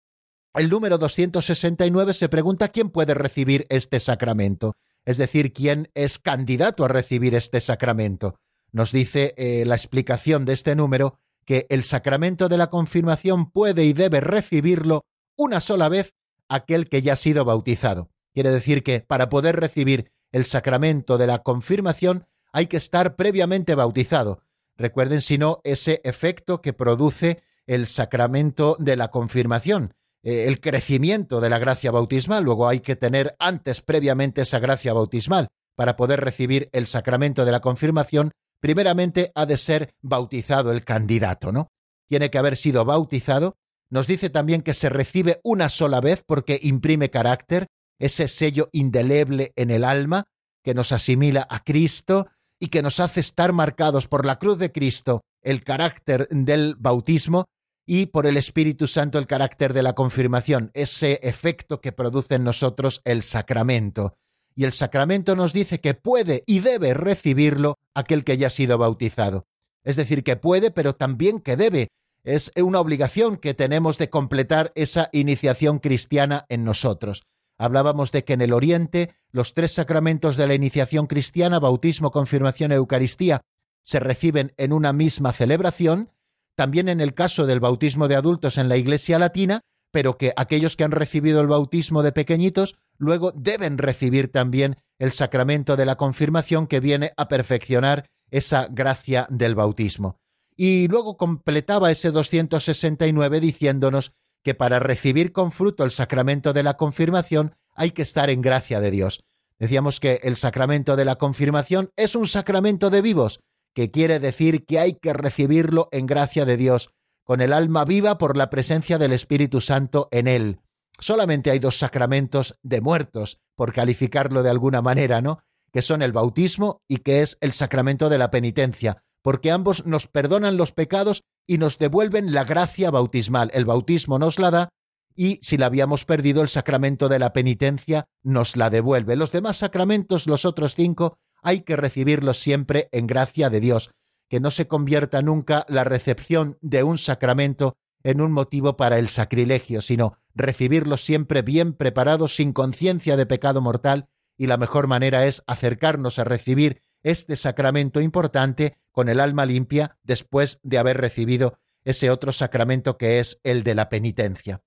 [0.56, 6.84] el número 269 se pregunta quién puede recibir este sacramento, es decir, quién es candidato
[6.84, 8.36] a recibir este sacramento.
[8.72, 13.84] Nos dice eh, la explicación de este número que el sacramento de la confirmación puede
[13.84, 15.04] y debe recibirlo
[15.36, 16.14] una sola vez
[16.48, 18.08] aquel que ya ha sido bautizado.
[18.32, 23.74] Quiere decir que para poder recibir el sacramento de la confirmación hay que estar previamente
[23.74, 24.42] bautizado.
[24.76, 31.40] Recuerden, si no, ese efecto que produce el sacramento de la confirmación, eh, el crecimiento
[31.40, 32.44] de la gracia bautismal.
[32.44, 37.52] Luego hay que tener antes previamente esa gracia bautismal para poder recibir el sacramento de
[37.52, 38.32] la confirmación.
[38.60, 41.68] Primeramente ha de ser bautizado el candidato, ¿no?
[42.08, 43.56] Tiene que haber sido bautizado.
[43.90, 49.52] Nos dice también que se recibe una sola vez porque imprime carácter, ese sello indeleble
[49.56, 50.24] en el alma
[50.62, 52.26] que nos asimila a Cristo
[52.60, 57.46] y que nos hace estar marcados por la cruz de Cristo el carácter del bautismo
[57.86, 62.44] y por el Espíritu Santo el carácter de la confirmación, ese efecto que produce en
[62.44, 64.16] nosotros el sacramento.
[64.56, 68.78] Y el sacramento nos dice que puede y debe recibirlo aquel que ya ha sido
[68.78, 69.46] bautizado.
[69.84, 71.88] Es decir, que puede, pero también que debe.
[72.24, 77.22] Es una obligación que tenemos de completar esa iniciación cristiana en nosotros.
[77.58, 82.72] Hablábamos de que en el Oriente los tres sacramentos de la iniciación cristiana, bautismo, confirmación
[82.72, 83.42] Eucaristía,
[83.82, 86.10] se reciben en una misma celebración,
[86.54, 89.60] también en el caso del bautismo de adultos en la Iglesia Latina,
[89.92, 95.12] pero que aquellos que han recibido el bautismo de pequeñitos luego deben recibir también el
[95.12, 100.18] sacramento de la confirmación que viene a perfeccionar esa gracia del bautismo.
[100.56, 104.12] Y luego completaba ese 269 diciéndonos
[104.46, 108.80] que para recibir con fruto el sacramento de la confirmación hay que estar en gracia
[108.80, 109.24] de Dios.
[109.58, 113.40] Decíamos que el sacramento de la confirmación es un sacramento de vivos,
[113.74, 116.90] que quiere decir que hay que recibirlo en gracia de Dios,
[117.24, 120.60] con el alma viva por la presencia del Espíritu Santo en él.
[121.00, 125.40] Solamente hay dos sacramentos de muertos, por calificarlo de alguna manera, ¿no?
[125.72, 130.06] Que son el bautismo y que es el sacramento de la penitencia, porque ambos nos
[130.06, 133.50] perdonan los pecados y nos devuelven la gracia bautismal.
[133.54, 134.68] El bautismo nos la da
[135.16, 139.16] y si la habíamos perdido, el sacramento de la penitencia nos la devuelve.
[139.16, 143.90] Los demás sacramentos, los otros cinco, hay que recibirlos siempre en gracia de Dios,
[144.30, 149.08] que no se convierta nunca la recepción de un sacramento en un motivo para el
[149.08, 154.06] sacrilegio, sino recibirlos siempre bien preparados, sin conciencia de pecado mortal,
[154.38, 159.96] y la mejor manera es acercarnos a recibir este sacramento importante con el alma limpia
[160.02, 164.62] después de haber recibido ese otro sacramento que es el de la penitencia.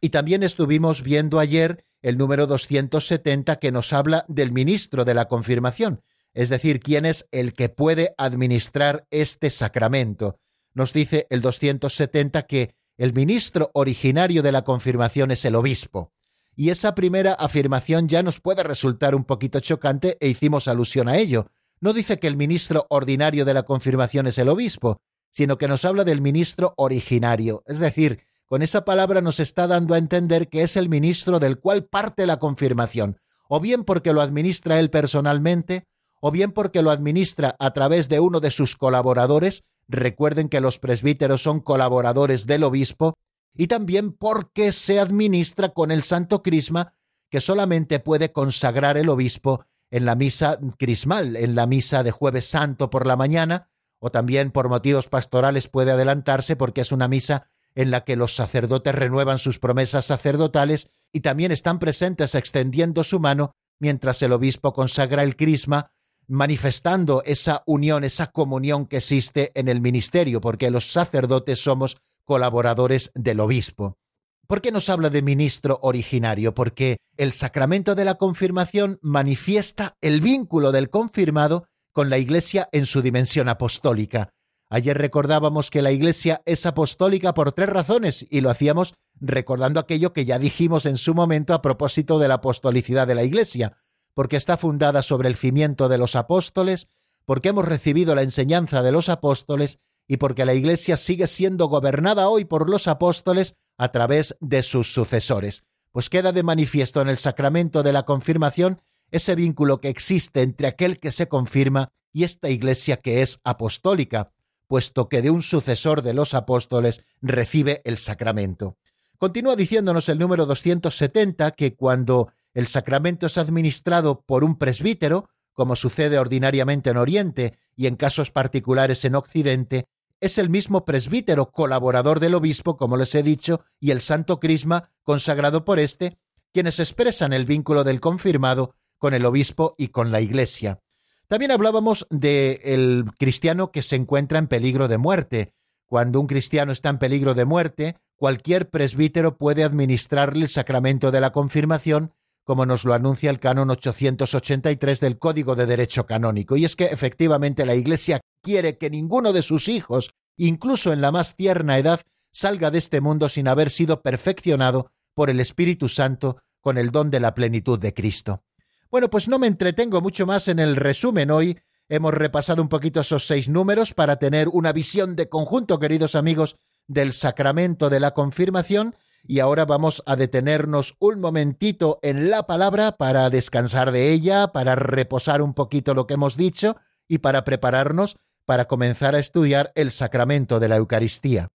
[0.00, 5.28] Y también estuvimos viendo ayer el número 270 que nos habla del ministro de la
[5.28, 6.02] confirmación,
[6.34, 10.40] es decir, quién es el que puede administrar este sacramento.
[10.74, 16.12] Nos dice el 270 que el ministro originario de la confirmación es el obispo.
[16.56, 21.16] Y esa primera afirmación ya nos puede resultar un poquito chocante e hicimos alusión a
[21.16, 21.50] ello.
[21.84, 25.84] No dice que el ministro ordinario de la confirmación es el obispo, sino que nos
[25.84, 27.62] habla del ministro originario.
[27.66, 31.60] Es decir, con esa palabra nos está dando a entender que es el ministro del
[31.60, 33.18] cual parte la confirmación,
[33.50, 35.84] o bien porque lo administra él personalmente,
[36.22, 40.78] o bien porque lo administra a través de uno de sus colaboradores, recuerden que los
[40.78, 43.12] presbíteros son colaboradores del obispo,
[43.54, 46.94] y también porque se administra con el santo crisma
[47.28, 52.46] que solamente puede consagrar el obispo en la misa crismal, en la misa de jueves
[52.46, 53.68] santo por la mañana,
[53.98, 58.36] o también por motivos pastorales puede adelantarse porque es una misa en la que los
[58.36, 64.72] sacerdotes renuevan sus promesas sacerdotales y también están presentes extendiendo su mano mientras el obispo
[64.72, 65.90] consagra el crisma
[66.26, 73.10] manifestando esa unión, esa comunión que existe en el ministerio, porque los sacerdotes somos colaboradores
[73.14, 73.98] del obispo.
[74.46, 76.54] ¿Por qué nos habla de ministro originario?
[76.54, 82.86] Porque el sacramento de la confirmación manifiesta el vínculo del confirmado con la Iglesia en
[82.86, 84.30] su dimensión apostólica.
[84.68, 90.12] Ayer recordábamos que la Iglesia es apostólica por tres razones y lo hacíamos recordando aquello
[90.12, 93.76] que ya dijimos en su momento a propósito de la apostolicidad de la Iglesia
[94.14, 96.86] porque está fundada sobre el cimiento de los apóstoles,
[97.26, 102.28] porque hemos recibido la enseñanza de los apóstoles y porque la Iglesia sigue siendo gobernada
[102.28, 105.64] hoy por los apóstoles a través de sus sucesores.
[105.92, 110.66] Pues queda de manifiesto en el sacramento de la confirmación ese vínculo que existe entre
[110.66, 114.32] aquel que se confirma y esta Iglesia que es apostólica,
[114.66, 118.76] puesto que de un sucesor de los apóstoles recibe el sacramento.
[119.18, 125.76] Continúa diciéndonos el número 270 que cuando el sacramento es administrado por un presbítero, como
[125.76, 129.86] sucede ordinariamente en Oriente y en casos particulares en Occidente,
[130.24, 134.90] es el mismo presbítero colaborador del obispo, como les he dicho, y el santo crisma
[135.02, 136.16] consagrado por éste,
[136.50, 140.80] quienes expresan el vínculo del confirmado con el obispo y con la iglesia.
[141.28, 145.52] También hablábamos del el cristiano que se encuentra en peligro de muerte.
[145.84, 151.20] Cuando un cristiano está en peligro de muerte, cualquier presbítero puede administrarle el sacramento de
[151.20, 152.12] la confirmación
[152.44, 156.56] como nos lo anuncia el canon 883 del Código de Derecho Canónico.
[156.56, 161.10] Y es que efectivamente la Iglesia quiere que ninguno de sus hijos, incluso en la
[161.10, 162.02] más tierna edad,
[162.32, 167.10] salga de este mundo sin haber sido perfeccionado por el Espíritu Santo con el don
[167.10, 168.44] de la plenitud de Cristo.
[168.90, 171.58] Bueno, pues no me entretengo mucho más en el resumen hoy.
[171.88, 176.56] Hemos repasado un poquito esos seis números para tener una visión de conjunto, queridos amigos,
[176.86, 178.94] del sacramento de la confirmación
[179.26, 184.74] y ahora vamos a detenernos un momentito en la palabra para descansar de ella, para
[184.74, 186.76] reposar un poquito lo que hemos dicho
[187.08, 191.48] y para prepararnos para comenzar a estudiar el sacramento de la Eucaristía.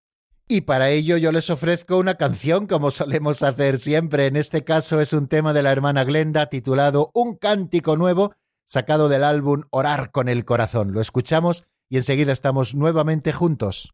[0.48, 4.26] Y para ello yo les ofrezco una canción como solemos hacer siempre.
[4.26, 8.34] En este caso es un tema de la hermana Glenda titulado Un cántico nuevo,
[8.66, 10.92] sacado del álbum Orar con el corazón.
[10.92, 13.94] Lo escuchamos y enseguida estamos nuevamente juntos.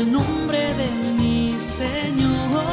[0.00, 2.64] el nombre de mi Señor.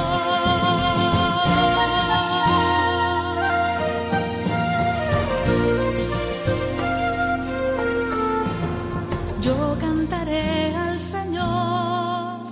[9.42, 12.48] Yo cantaré al Señor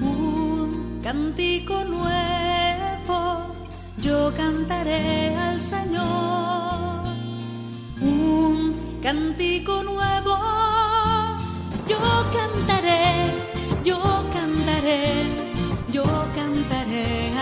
[0.00, 3.20] un cántico nuevo.
[4.02, 7.04] Yo cantaré al Señor
[8.00, 10.36] un cántico nuevo.
[11.88, 11.98] Yo
[12.32, 12.75] cantaré.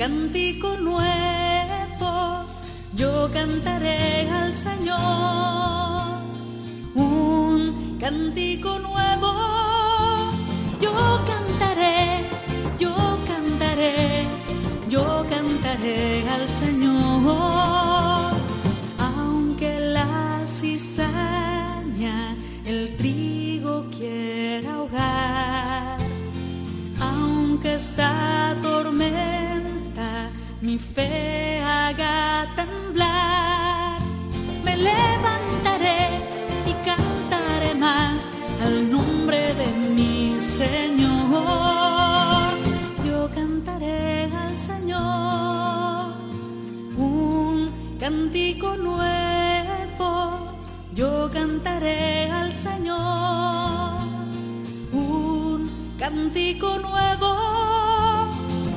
[0.00, 2.46] cántico nuevo.
[2.94, 6.16] Yo cantaré Señor
[6.94, 9.30] un cántico nuevo.
[10.80, 10.94] Yo
[11.30, 12.24] cantaré,
[12.78, 12.94] yo
[13.28, 14.24] cantaré,
[14.88, 18.32] yo cantaré al Señor.
[18.98, 22.34] Aunque la cizaña
[22.64, 25.98] el trigo quiera ahogar,
[27.00, 29.29] aunque esta tormenta
[30.62, 32.46] mi fe haga
[34.82, 36.08] levantaré
[36.66, 38.30] y cantaré más
[38.62, 41.00] al nombre de mi Señor.
[43.06, 46.14] Yo cantaré al Señor
[46.96, 50.10] un cántico nuevo.
[50.94, 54.00] Yo cantaré al Señor
[54.92, 57.30] un cántico nuevo.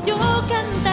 [0.06, 0.17] Yo
[0.50, 0.93] cantaré,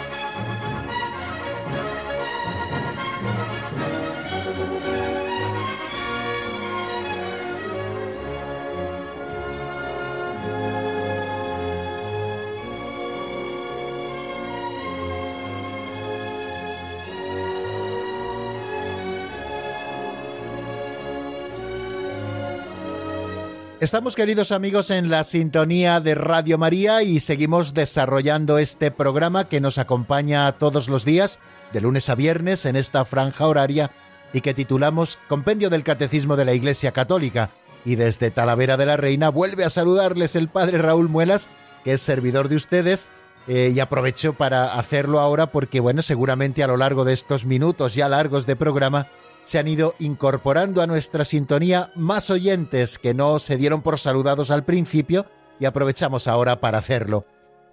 [23.81, 29.59] Estamos queridos amigos en la sintonía de Radio María y seguimos desarrollando este programa que
[29.59, 31.39] nos acompaña todos los días,
[31.73, 33.89] de lunes a viernes, en esta franja horaria
[34.33, 37.49] y que titulamos Compendio del Catecismo de la Iglesia Católica.
[37.83, 41.47] Y desde Talavera de la Reina vuelve a saludarles el Padre Raúl Muelas,
[41.83, 43.07] que es servidor de ustedes,
[43.47, 47.95] eh, y aprovecho para hacerlo ahora porque, bueno, seguramente a lo largo de estos minutos
[47.95, 49.07] ya largos de programa,
[49.43, 54.51] se han ido incorporando a nuestra sintonía más oyentes que no se dieron por saludados
[54.51, 55.25] al principio
[55.59, 57.25] y aprovechamos ahora para hacerlo.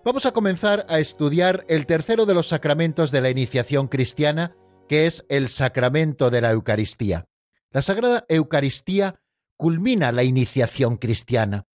[0.04, 4.56] Vamos a comenzar a estudiar el tercero de los sacramentos de la iniciación cristiana,
[4.88, 7.26] que es el sacramento de la Eucaristía.
[7.70, 9.20] La Sagrada Eucaristía
[9.56, 11.66] culmina la iniciación cristiana.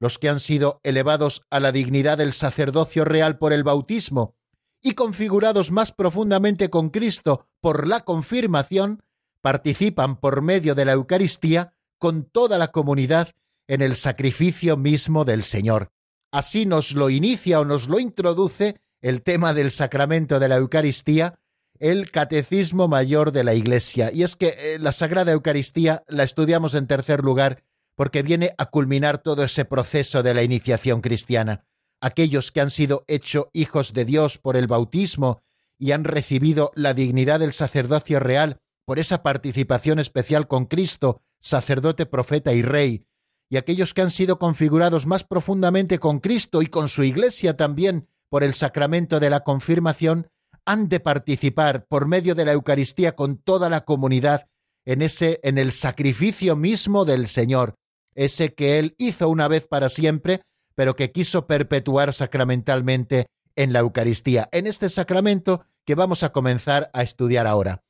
[0.00, 4.36] Los que han sido elevados a la dignidad del sacerdocio real por el bautismo
[4.80, 9.02] y configurados más profundamente con Cristo por la confirmación,
[9.42, 13.28] participan por medio de la Eucaristía con toda la comunidad
[13.68, 15.90] en el sacrificio mismo del Señor.
[16.30, 21.38] Así nos lo inicia o nos lo introduce el tema del sacramento de la Eucaristía,
[21.78, 24.10] el Catecismo Mayor de la Iglesia.
[24.12, 27.64] Y es que eh, la Sagrada Eucaristía la estudiamos en tercer lugar
[27.96, 31.64] porque viene a culminar todo ese proceso de la iniciación cristiana.
[32.00, 35.42] Aquellos que han sido hechos hijos de Dios por el bautismo
[35.78, 42.06] y han recibido la dignidad del sacerdocio real por esa participación especial con Cristo, sacerdote,
[42.06, 43.06] profeta y rey,
[43.48, 48.08] y aquellos que han sido configurados más profundamente con Cristo y con su Iglesia también
[48.30, 50.28] por el sacramento de la confirmación,
[50.64, 54.48] han de participar por medio de la Eucaristía con toda la comunidad
[54.84, 57.74] en ese en el sacrificio mismo del Señor,
[58.14, 60.42] ese que él hizo una vez para siempre,
[60.74, 66.90] pero que quiso perpetuar sacramentalmente en la Eucaristía, en este sacramento que vamos a comenzar
[66.94, 67.82] a estudiar ahora.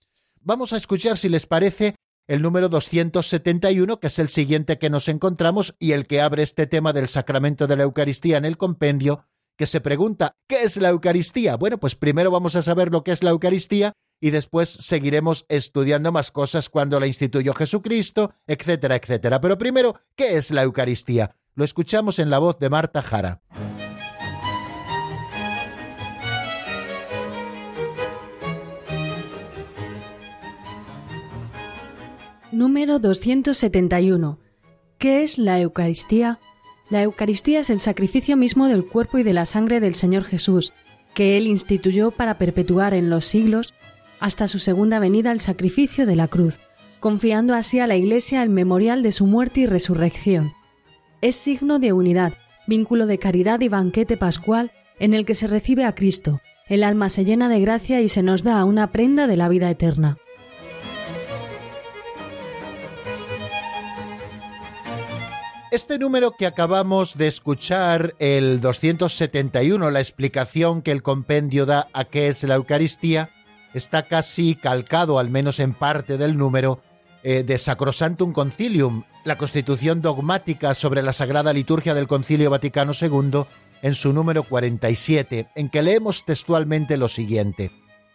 [0.45, 1.95] Vamos a escuchar, si les parece,
[2.27, 6.67] el número 271, que es el siguiente que nos encontramos y el que abre este
[6.67, 9.25] tema del sacramento de la Eucaristía en el compendio,
[9.57, 11.57] que se pregunta, ¿qué es la Eucaristía?
[11.57, 16.11] Bueno, pues primero vamos a saber lo que es la Eucaristía y después seguiremos estudiando
[16.11, 19.41] más cosas cuando la instituyó Jesucristo, etcétera, etcétera.
[19.41, 21.37] Pero primero, ¿qué es la Eucaristía?
[21.55, 23.43] Lo escuchamos en la voz de Marta Jara.
[32.53, 34.39] Número 271.
[34.99, 36.39] ¿Qué es la Eucaristía?
[36.91, 40.75] La Eucaristía es el sacrificio mismo del cuerpo y de la sangre del Señor Jesús,
[41.15, 43.73] que Él instituyó para perpetuar en los siglos,
[44.21, 46.61] hasta su segunda venida, el sacrificio de la cruz,
[47.01, 50.53] confiando así a la Iglesia el memorial de su muerte y resurrección.
[51.23, 52.35] Es signo de unidad,
[52.67, 57.09] vínculo de caridad y banquete pascual en el que se recibe a Cristo, el alma
[57.09, 60.19] se llena de gracia y se nos da una prenda de la vida eterna.
[65.73, 72.05] Este número que acabamos de escuchar, el 271, la explicación que el compendio da a
[72.05, 73.31] qué es la Eucaristía,
[73.73, 76.83] está casi calcado, al menos en parte del número,
[77.23, 83.45] eh, de Sacrosantum Concilium, la constitución dogmática sobre la Sagrada Liturgia del Concilio Vaticano II,
[83.81, 87.71] en su número 47, en que leemos textualmente lo siguiente.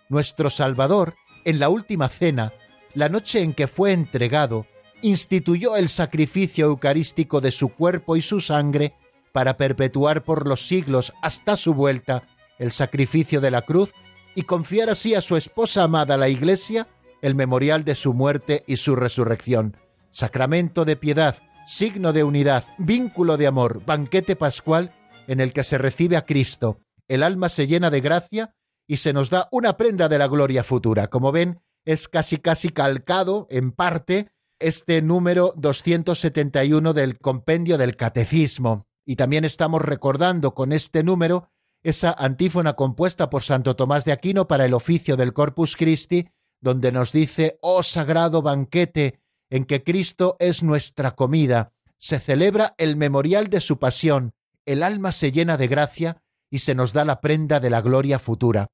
[0.10, 2.54] Nuestro Salvador, en la última cena,
[2.94, 4.68] la noche en que fue entregado,
[5.02, 8.96] instituyó el sacrificio eucarístico de su cuerpo y su sangre
[9.32, 12.24] para perpetuar por los siglos hasta su vuelta
[12.58, 13.94] el sacrificio de la cruz
[14.36, 16.88] y confiar así a su esposa amada la Iglesia
[17.22, 19.78] el memorial de su muerte y su resurrección,
[20.12, 21.36] sacramento de piedad,
[21.66, 24.94] signo de unidad, vínculo de amor, banquete pascual
[25.28, 28.54] en el que se recibe a Cristo, el alma se llena de gracia
[28.88, 31.08] y se nos da una prenda de la gloria futura.
[31.08, 34.30] Como ven, es casi casi calcado en parte
[34.60, 38.88] este número 271 del compendio del Catecismo.
[39.06, 41.50] Y también estamos recordando con este número
[41.84, 46.28] esa antífona compuesta por Santo Tomás de Aquino para el oficio del Corpus Christi,
[46.60, 52.96] donde nos dice, oh sagrado banquete, en que Cristo es nuestra comida, se celebra el
[52.96, 54.34] memorial de su pasión,
[54.66, 58.20] el alma se llena de gracia y se nos da la prenda de la gloria
[58.20, 58.68] futura.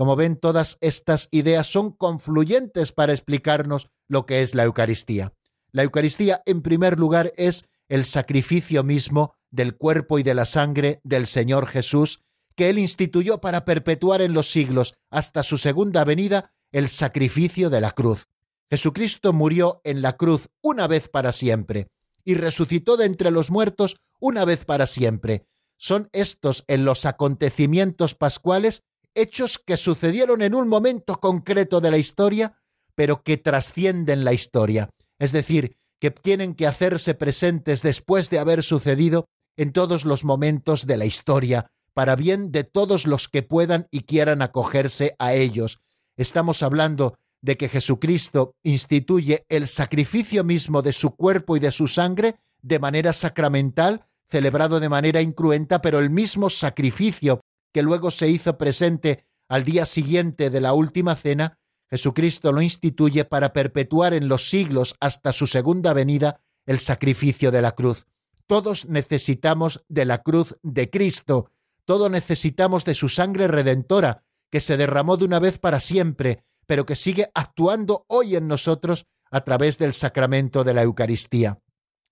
[0.00, 5.34] Como ven, todas estas ideas son confluyentes para explicarnos lo que es la Eucaristía.
[5.72, 11.02] La Eucaristía, en primer lugar, es el sacrificio mismo del cuerpo y de la sangre
[11.04, 12.22] del Señor Jesús,
[12.54, 17.82] que Él instituyó para perpetuar en los siglos, hasta su segunda venida, el sacrificio de
[17.82, 18.28] la cruz.
[18.70, 21.88] Jesucristo murió en la cruz una vez para siempre,
[22.24, 25.44] y resucitó de entre los muertos una vez para siempre.
[25.76, 28.82] Son estos en los acontecimientos pascuales
[29.14, 32.56] hechos que sucedieron en un momento concreto de la historia,
[32.94, 38.62] pero que trascienden la historia, es decir, que tienen que hacerse presentes después de haber
[38.62, 43.86] sucedido en todos los momentos de la historia, para bien de todos los que puedan
[43.90, 45.78] y quieran acogerse a ellos.
[46.16, 51.88] Estamos hablando de que Jesucristo instituye el sacrificio mismo de su cuerpo y de su
[51.88, 57.40] sangre de manera sacramental, celebrado de manera incruenta, pero el mismo sacrificio
[57.72, 61.58] que luego se hizo presente al día siguiente de la última cena,
[61.90, 67.62] Jesucristo lo instituye para perpetuar en los siglos hasta su segunda venida el sacrificio de
[67.62, 68.06] la cruz.
[68.46, 71.50] Todos necesitamos de la cruz de Cristo,
[71.84, 76.86] todos necesitamos de su sangre redentora, que se derramó de una vez para siempre, pero
[76.86, 81.60] que sigue actuando hoy en nosotros a través del sacramento de la Eucaristía.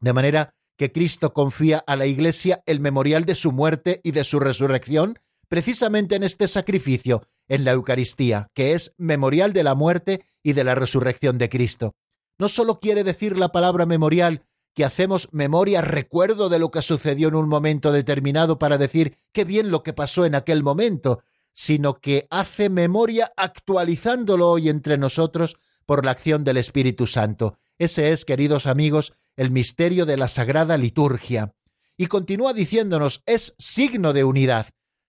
[0.00, 4.24] De manera que Cristo confía a la Iglesia el memorial de su muerte y de
[4.24, 10.24] su resurrección precisamente en este sacrificio, en la Eucaristía, que es memorial de la muerte
[10.42, 11.94] y de la resurrección de Cristo.
[12.38, 14.44] No solo quiere decir la palabra memorial
[14.74, 19.44] que hacemos memoria, recuerdo de lo que sucedió en un momento determinado para decir qué
[19.44, 25.56] bien lo que pasó en aquel momento, sino que hace memoria actualizándolo hoy entre nosotros
[25.84, 27.58] por la acción del Espíritu Santo.
[27.78, 31.54] Ese es, queridos amigos, el misterio de la Sagrada Liturgia.
[31.96, 34.66] Y continúa diciéndonos, es signo de unidad.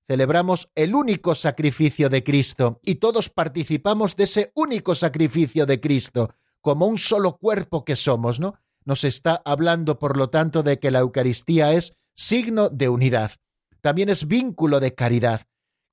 [0.09, 6.33] Celebramos el único sacrificio de Cristo y todos participamos de ese único sacrificio de Cristo,
[6.61, 8.55] como un solo cuerpo que somos, ¿no?
[8.85, 13.33] Nos está hablando, por lo tanto, de que la Eucaristía es signo de unidad.
[13.81, 15.41] También es vínculo de caridad.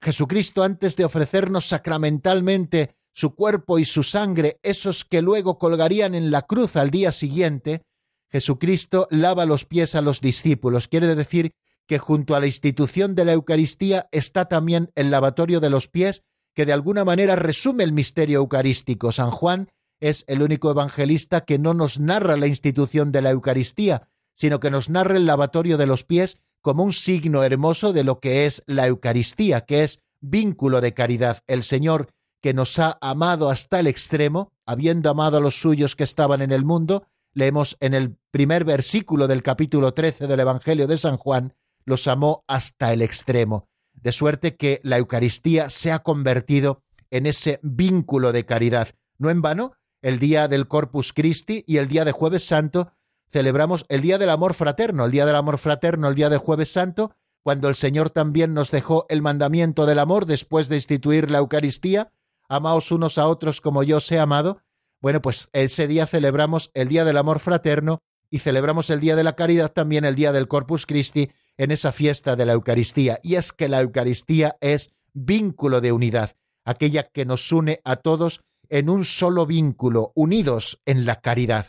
[0.01, 6.31] Jesucristo, antes de ofrecernos sacramentalmente su cuerpo y su sangre, esos que luego colgarían en
[6.31, 7.83] la cruz al día siguiente,
[8.31, 10.89] Jesucristo lava los pies a los discípulos.
[10.89, 11.53] Quiere decir
[11.87, 16.23] que junto a la institución de la Eucaristía está también el lavatorio de los pies,
[16.55, 19.13] que de alguna manera resume el misterio eucarístico.
[19.13, 19.71] San Juan
[20.01, 24.71] es el único evangelista que no nos narra la institución de la Eucaristía, sino que
[24.71, 28.63] nos narra el lavatorio de los pies como un signo hermoso de lo que es
[28.67, 31.43] la Eucaristía, que es vínculo de caridad.
[31.47, 32.09] El Señor
[32.43, 36.53] que nos ha amado hasta el extremo, habiendo amado a los suyos que estaban en
[36.53, 41.55] el mundo, leemos en el primer versículo del capítulo 13 del Evangelio de San Juan,
[41.87, 47.61] los amó hasta el extremo, de suerte que la Eucaristía se ha convertido en ese
[47.63, 48.89] vínculo de caridad.
[49.17, 49.73] No en vano,
[50.03, 52.93] el día del Corpus Christi y el día de Jueves Santo,
[53.33, 56.71] celebramos el día del amor fraterno, el día del amor fraterno, el día de Jueves
[56.71, 61.39] Santo, cuando el Señor también nos dejó el mandamiento del amor después de instituir la
[61.39, 62.13] Eucaristía,
[62.49, 64.61] amaos unos a otros como yo os he amado.
[65.01, 69.25] Bueno, pues ese día celebramos el día del amor fraterno y celebramos el día de
[69.25, 73.19] la caridad también el día del Corpus Christi en esa fiesta de la Eucaristía.
[73.23, 78.41] Y es que la Eucaristía es vínculo de unidad, aquella que nos une a todos
[78.69, 81.67] en un solo vínculo, unidos en la caridad.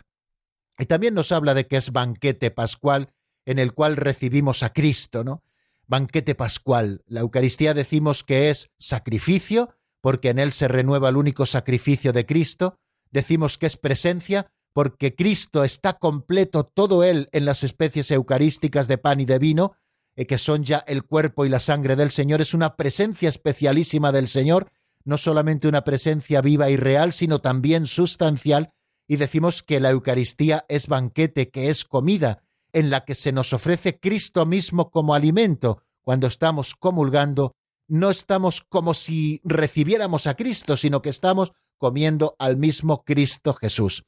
[0.79, 3.13] Y también nos habla de que es banquete pascual
[3.45, 5.43] en el cual recibimos a Cristo, ¿no?
[5.87, 7.01] Banquete pascual.
[7.07, 12.25] La Eucaristía decimos que es sacrificio, porque en él se renueva el único sacrificio de
[12.25, 12.77] Cristo.
[13.09, 18.99] Decimos que es presencia, porque Cristo está completo todo él en las especies eucarísticas de
[18.99, 19.73] pan y de vino,
[20.15, 22.41] eh, que son ya el cuerpo y la sangre del Señor.
[22.41, 24.71] Es una presencia especialísima del Señor
[25.03, 28.69] no solamente una presencia viva y real, sino también sustancial,
[29.07, 33.53] y decimos que la Eucaristía es banquete, que es comida, en la que se nos
[33.53, 35.81] ofrece Cristo mismo como alimento.
[36.03, 37.55] Cuando estamos comulgando,
[37.87, 44.03] no estamos como si recibiéramos a Cristo, sino que estamos comiendo al mismo Cristo Jesús.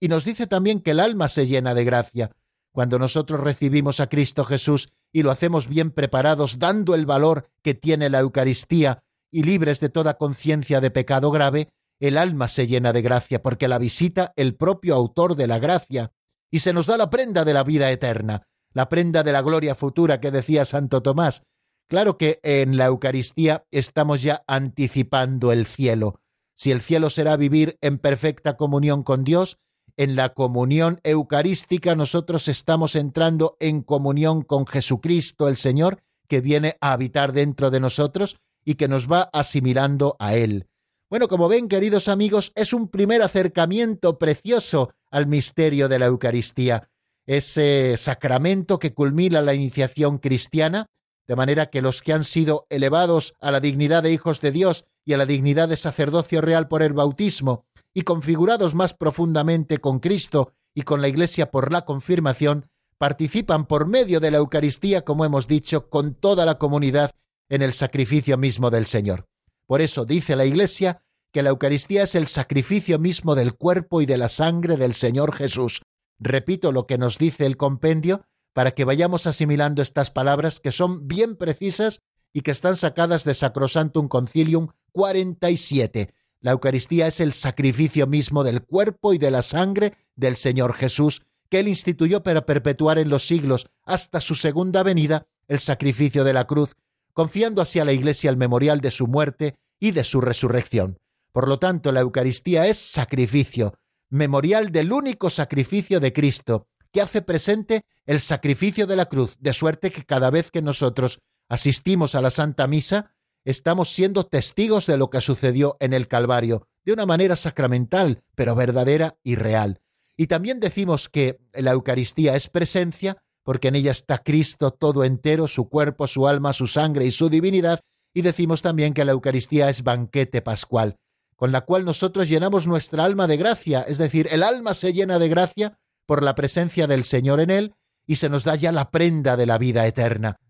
[0.00, 2.30] Y nos dice también que el alma se llena de gracia.
[2.72, 7.74] Cuando nosotros recibimos a Cristo Jesús y lo hacemos bien preparados, dando el valor que
[7.74, 11.70] tiene la Eucaristía y libres de toda conciencia de pecado grave,
[12.00, 16.12] el alma se llena de gracia porque la visita el propio autor de la gracia
[16.50, 19.74] y se nos da la prenda de la vida eterna, la prenda de la gloria
[19.74, 21.42] futura que decía Santo Tomás.
[21.88, 26.20] Claro que en la Eucaristía estamos ya anticipando el cielo.
[26.54, 29.58] Si el cielo será vivir en perfecta comunión con Dios,
[29.96, 36.76] en la comunión eucarística nosotros estamos entrando en comunión con Jesucristo el Señor, que viene
[36.80, 40.66] a habitar dentro de nosotros y que nos va asimilando a Él.
[41.08, 46.88] Bueno, como ven, queridos amigos, es un primer acercamiento precioso al misterio de la Eucaristía,
[47.26, 50.86] ese sacramento que culmina la iniciación cristiana,
[51.28, 54.84] de manera que los que han sido elevados a la dignidad de hijos de Dios
[55.04, 57.65] y a la dignidad de sacerdocio real por el bautismo,
[57.96, 62.68] y configurados más profundamente con Cristo y con la Iglesia por la confirmación,
[62.98, 67.12] participan por medio de la Eucaristía, como hemos dicho, con toda la comunidad
[67.48, 69.24] en el sacrificio mismo del Señor.
[69.66, 74.06] Por eso dice la Iglesia que la Eucaristía es el sacrificio mismo del cuerpo y
[74.06, 75.80] de la sangre del Señor Jesús.
[76.18, 81.08] Repito lo que nos dice el compendio para que vayamos asimilando estas palabras que son
[81.08, 82.02] bien precisas
[82.34, 86.12] y que están sacadas de Sacrosantum Concilium 47.
[86.46, 91.22] La Eucaristía es el sacrificio mismo del cuerpo y de la sangre del Señor Jesús,
[91.48, 96.32] que Él instituyó para perpetuar en los siglos hasta su segunda venida el sacrificio de
[96.32, 96.76] la cruz
[97.12, 101.00] confiando así a la Iglesia el memorial de su muerte y de su resurrección.
[101.32, 103.74] Por lo tanto, la Eucaristía es sacrificio,
[104.08, 109.52] memorial del único sacrificio de Cristo, que hace presente el sacrificio de la cruz, de
[109.52, 111.18] suerte que cada vez que nosotros
[111.48, 113.15] asistimos a la Santa Misa,
[113.46, 118.54] estamos siendo testigos de lo que sucedió en el Calvario, de una manera sacramental, pero
[118.54, 119.80] verdadera y real.
[120.16, 125.46] Y también decimos que la Eucaristía es presencia, porque en ella está Cristo todo entero,
[125.46, 127.80] su cuerpo, su alma, su sangre y su divinidad,
[128.12, 130.96] y decimos también que la Eucaristía es banquete pascual,
[131.36, 135.20] con la cual nosotros llenamos nuestra alma de gracia, es decir, el alma se llena
[135.20, 137.74] de gracia por la presencia del Señor en él,
[138.06, 140.40] y se nos da ya la prenda de la vida eterna.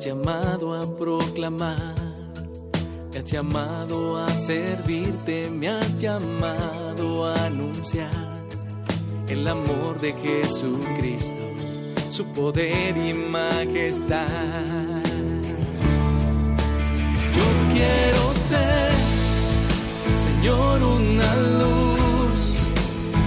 [0.00, 1.94] Has llamado a proclamar,
[3.12, 8.10] me has llamado a servirte, me has llamado a anunciar
[9.28, 11.42] el amor de Jesucristo,
[12.08, 14.24] su poder y majestad.
[17.36, 18.94] Yo quiero ser,
[20.16, 22.40] Señor, una luz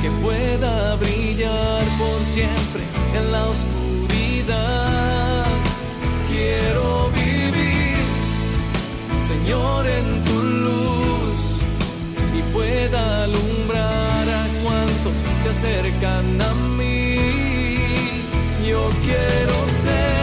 [0.01, 2.81] que pueda brillar por siempre
[3.15, 4.92] en la oscuridad
[6.43, 8.03] Quiero vivir,
[9.29, 11.39] Señor, en tu luz
[12.37, 17.15] y pueda alumbrar a cuantos se acercan a mí.
[18.67, 20.22] Yo quiero ser,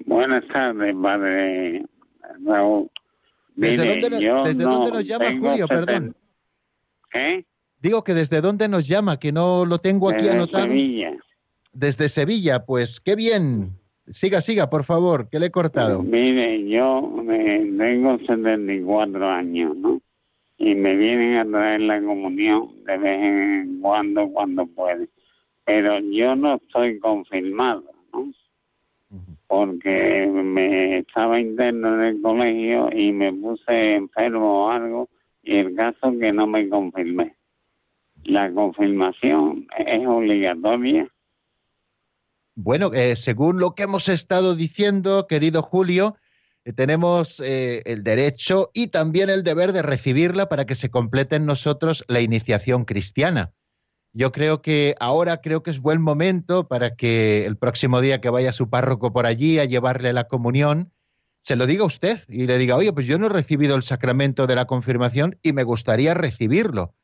[0.06, 1.84] Buenas tardes, padre
[3.56, 5.66] ¿Desde, Mire, dónde, no- desde no dónde nos llama Julio?
[5.66, 6.14] Perdón.
[7.14, 7.44] ¿Eh?
[7.80, 10.68] Digo que desde dónde nos llama, que no lo tengo aquí Desde anotado.
[10.68, 11.16] Sevilla.
[11.72, 13.72] Desde Sevilla, pues qué bien.
[14.06, 16.02] Siga, siga, por favor, que le he cortado.
[16.02, 20.00] Mire, yo eh, tengo 74 años, ¿no?
[20.56, 25.08] Y me vienen a traer la comunión de vez en cuando, cuando pueden.
[25.68, 28.32] Pero yo no estoy confirmado, ¿no?
[29.46, 35.10] Porque me estaba interno en el colegio y me puse enfermo o algo
[35.42, 37.36] y el caso que no me confirmé.
[38.24, 41.06] La confirmación es obligatoria.
[42.54, 46.16] Bueno, eh, según lo que hemos estado diciendo, querido Julio,
[46.64, 51.36] eh, tenemos eh, el derecho y también el deber de recibirla para que se complete
[51.36, 53.52] en nosotros la iniciación cristiana.
[54.18, 58.30] Yo creo que ahora creo que es buen momento para que el próximo día que
[58.30, 60.90] vaya su párroco por allí a llevarle la comunión,
[61.40, 64.48] se lo diga usted y le diga, oye, pues yo no he recibido el sacramento
[64.48, 66.96] de la confirmación y me gustaría recibirlo.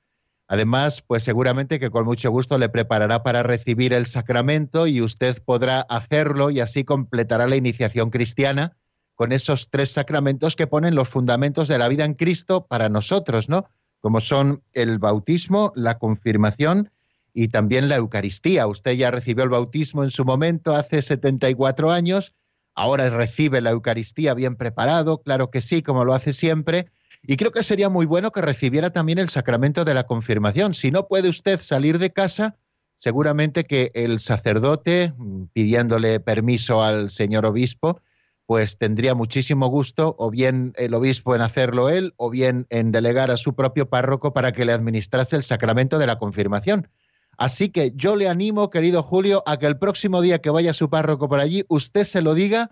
[0.49, 5.41] Además, pues seguramente que con mucho gusto le preparará para recibir el sacramento y usted
[5.45, 8.77] podrá hacerlo y así completará la iniciación cristiana
[9.15, 13.49] con esos tres sacramentos que ponen los fundamentos de la vida en Cristo para nosotros,
[13.49, 13.67] ¿no?
[14.01, 16.91] Como son el bautismo, la confirmación
[17.35, 18.67] y también la Eucaristía.
[18.67, 22.33] Usted ya recibió el bautismo en su momento hace 74 años,
[22.75, 26.87] ahora recibe la Eucaristía bien preparado, claro que sí, como lo hace siempre,
[27.23, 30.75] y creo que sería muy bueno que recibiera también el sacramento de la confirmación.
[30.75, 32.57] Si no puede usted salir de casa,
[32.97, 38.01] seguramente que el sacerdote, mm, pidiéndole permiso al señor obispo,
[38.47, 43.31] pues tendría muchísimo gusto, o bien el obispo en hacerlo él, o bien en delegar
[43.31, 46.89] a su propio párroco para que le administrase el sacramento de la confirmación.
[47.37, 50.91] Así que yo le animo, querido Julio, a que el próximo día que vaya su
[50.91, 52.71] párroco por allí, usted se lo diga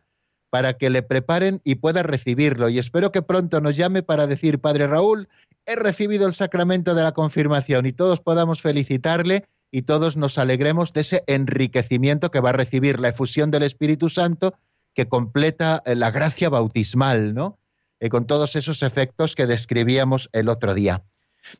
[0.50, 2.68] para que le preparen y pueda recibirlo.
[2.68, 5.28] Y espero que pronto nos llame para decir, Padre Raúl,
[5.66, 10.92] he recibido el sacramento de la confirmación y todos podamos felicitarle y todos nos alegremos
[10.92, 14.54] de ese enriquecimiento que va a recibir la efusión del Espíritu Santo
[14.94, 17.58] que completa eh, la gracia bautismal, ¿no?
[17.98, 21.02] Eh, con todos esos efectos que describíamos el otro día.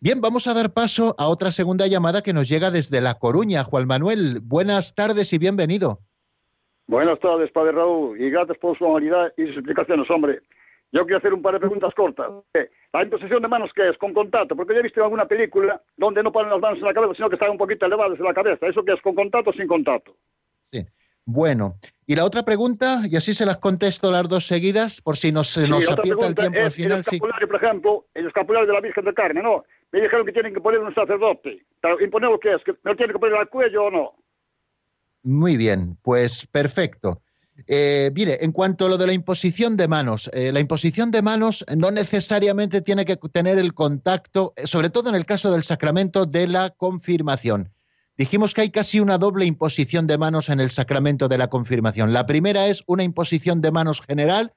[0.01, 3.64] Bien, vamos a dar paso a otra segunda llamada que nos llega desde La Coruña.
[3.64, 5.99] Juan Manuel, buenas tardes y bienvenido.
[6.87, 10.41] Buenas tardes, Padre Raúl, y gracias por su amabilidad y sus explicaciones, hombre.
[10.91, 12.30] Yo quiero hacer un par de preguntas cortas.
[12.53, 13.97] Eh, La imposición de manos, ¿qué es?
[13.97, 16.85] Con contacto, porque yo he visto en alguna película donde no ponen las manos en
[16.85, 18.66] la cabeza, sino que están un poquito elevadas en la cabeza.
[18.66, 19.01] ¿Eso qué es?
[19.01, 20.14] ¿Con contacto o sin contacto?
[20.64, 20.85] Sí.
[21.25, 25.31] Bueno, y la otra pregunta, y así se las contesto las dos seguidas, por si
[25.31, 26.99] nos, se Sí, nos aprieta el tiempo al es final.
[26.99, 27.16] el Sí.
[27.16, 29.64] escapulario, por ejemplo, el escapulario de la Virgen del Carmen, ¿no?
[29.93, 31.64] Me dijeron que tienen que poner un sacerdote.
[31.81, 32.62] Pero, ¿Imponer lo que es?
[32.64, 34.12] ¿Que me lo tienen que poner al cuello o no?
[35.23, 37.23] Muy bien, pues perfecto.
[37.68, 41.23] Eh, mire, en cuanto a lo de la imposición de manos, eh, la imposición de
[41.23, 45.62] manos no necesariamente tiene que tener el contacto, eh, sobre todo en el caso del
[45.62, 47.68] sacramento de la confirmación.
[48.23, 52.12] Dijimos que hay casi una doble imposición de manos en el sacramento de la confirmación.
[52.12, 54.53] La primera es una imposición de manos general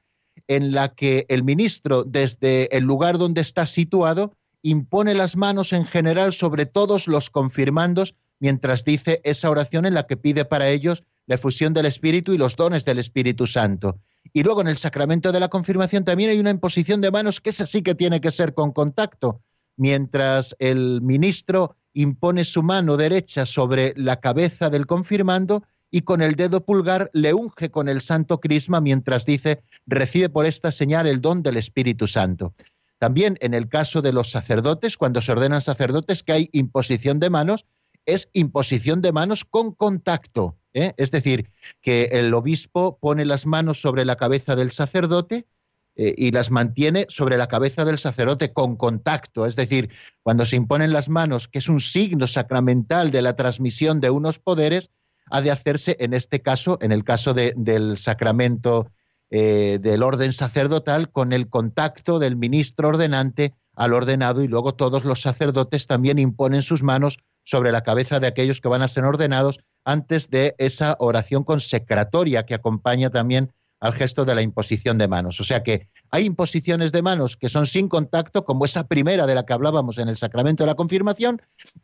[0.47, 5.87] en la que el ministro, desde el lugar donde está situado, impone las manos en
[5.87, 11.01] general sobre todos los confirmandos mientras dice esa oración en la que pide para ellos
[11.25, 13.97] la efusión del Espíritu y los dones del Espíritu Santo.
[14.31, 17.49] Y luego en el sacramento de la confirmación también hay una imposición de manos que
[17.49, 19.41] esa sí que tiene que ser con contacto.
[19.75, 26.35] Mientras el ministro impone su mano derecha sobre la cabeza del confirmando y con el
[26.35, 31.21] dedo pulgar le unge con el santo crisma mientras dice, recibe por esta señal el
[31.21, 32.53] don del Espíritu Santo.
[32.99, 37.29] También en el caso de los sacerdotes, cuando se ordenan sacerdotes, que hay imposición de
[37.29, 37.65] manos,
[38.05, 40.57] es imposición de manos con contacto.
[40.73, 40.93] ¿eh?
[40.97, 41.49] Es decir,
[41.81, 45.47] que el obispo pone las manos sobre la cabeza del sacerdote
[45.95, 49.45] eh, y las mantiene sobre la cabeza del sacerdote con contacto.
[49.45, 49.89] Es decir,
[50.23, 54.39] cuando se imponen las manos, que es un signo sacramental de la transmisión de unos
[54.39, 54.91] poderes,
[55.31, 58.91] ha de hacerse en este caso, en el caso de- del sacramento
[59.31, 65.03] eh, del orden sacerdotal, con el contacto del ministro ordenante al ordenado y luego todos
[65.03, 69.03] los sacerdotes también imponen sus manos sobre la cabeza de aquellos que van a ser
[69.03, 75.07] ordenados antes de esa oración consecratoria que acompaña también al gesto de la imposición de
[75.07, 75.39] manos.
[75.39, 79.35] O sea que hay imposiciones de manos que son sin contacto, como esa primera de
[79.35, 81.41] la que hablábamos en el sacramento de la confirmación,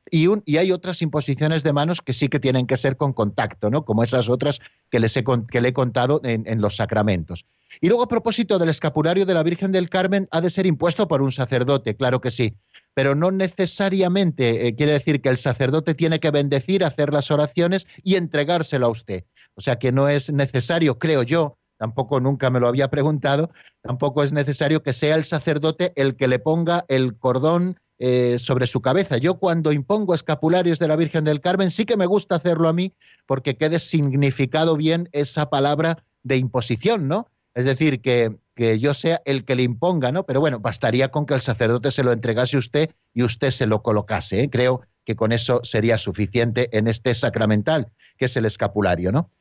[0.10, 3.14] y, un- y hay otras imposiciones de manos que sí que tienen que ser con
[3.14, 3.84] contacto, ¿no?
[3.86, 7.46] como esas otras que, les he, que le he contado en, en los sacramentos.
[7.80, 11.08] Y luego, a propósito del escapulario de la Virgen del Carmen, ha de ser impuesto
[11.08, 12.56] por un sacerdote, claro que sí,
[12.94, 17.88] pero no necesariamente eh, quiere decir que el sacerdote tiene que bendecir, hacer las oraciones
[18.04, 19.24] y entregárselo a usted.
[19.56, 23.50] O sea que no es necesario, creo yo, tampoco nunca me lo había preguntado,
[23.82, 28.68] tampoco es necesario que sea el sacerdote el que le ponga el cordón eh, sobre
[28.68, 29.18] su cabeza.
[29.18, 32.74] Yo cuando impongo escapularios de la Virgen del Carmen sí que me gusta hacerlo a
[32.74, 32.94] mí
[33.26, 37.26] porque quede significado bien esa palabra de imposición, ¿no?
[37.56, 40.24] Es decir, que, que yo sea el que le imponga, ¿no?
[40.24, 43.66] Pero bueno, bastaría con que el sacerdote se lo entregase a usted y usted se
[43.66, 44.44] lo colocase.
[44.44, 44.50] ¿eh?
[44.52, 49.32] Creo que con eso sería suficiente en este sacramental, que es el escapulario, ¿no?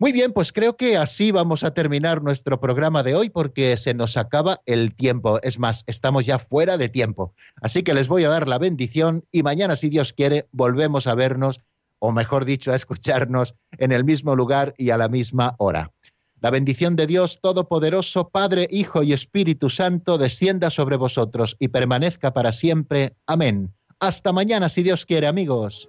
[0.00, 3.94] Muy bien, pues creo que así vamos a terminar nuestro programa de hoy porque se
[3.94, 5.40] nos acaba el tiempo.
[5.42, 7.32] Es más, estamos ya fuera de tiempo.
[7.62, 11.14] Así que les voy a dar la bendición y mañana, si Dios quiere, volvemos a
[11.14, 11.60] vernos,
[12.00, 15.92] o mejor dicho, a escucharnos en el mismo lugar y a la misma hora.
[16.40, 22.34] La bendición de Dios Todopoderoso, Padre, Hijo y Espíritu Santo, descienda sobre vosotros y permanezca
[22.34, 23.14] para siempre.
[23.26, 23.72] Amén.
[24.00, 25.88] Hasta mañana, si Dios quiere, amigos.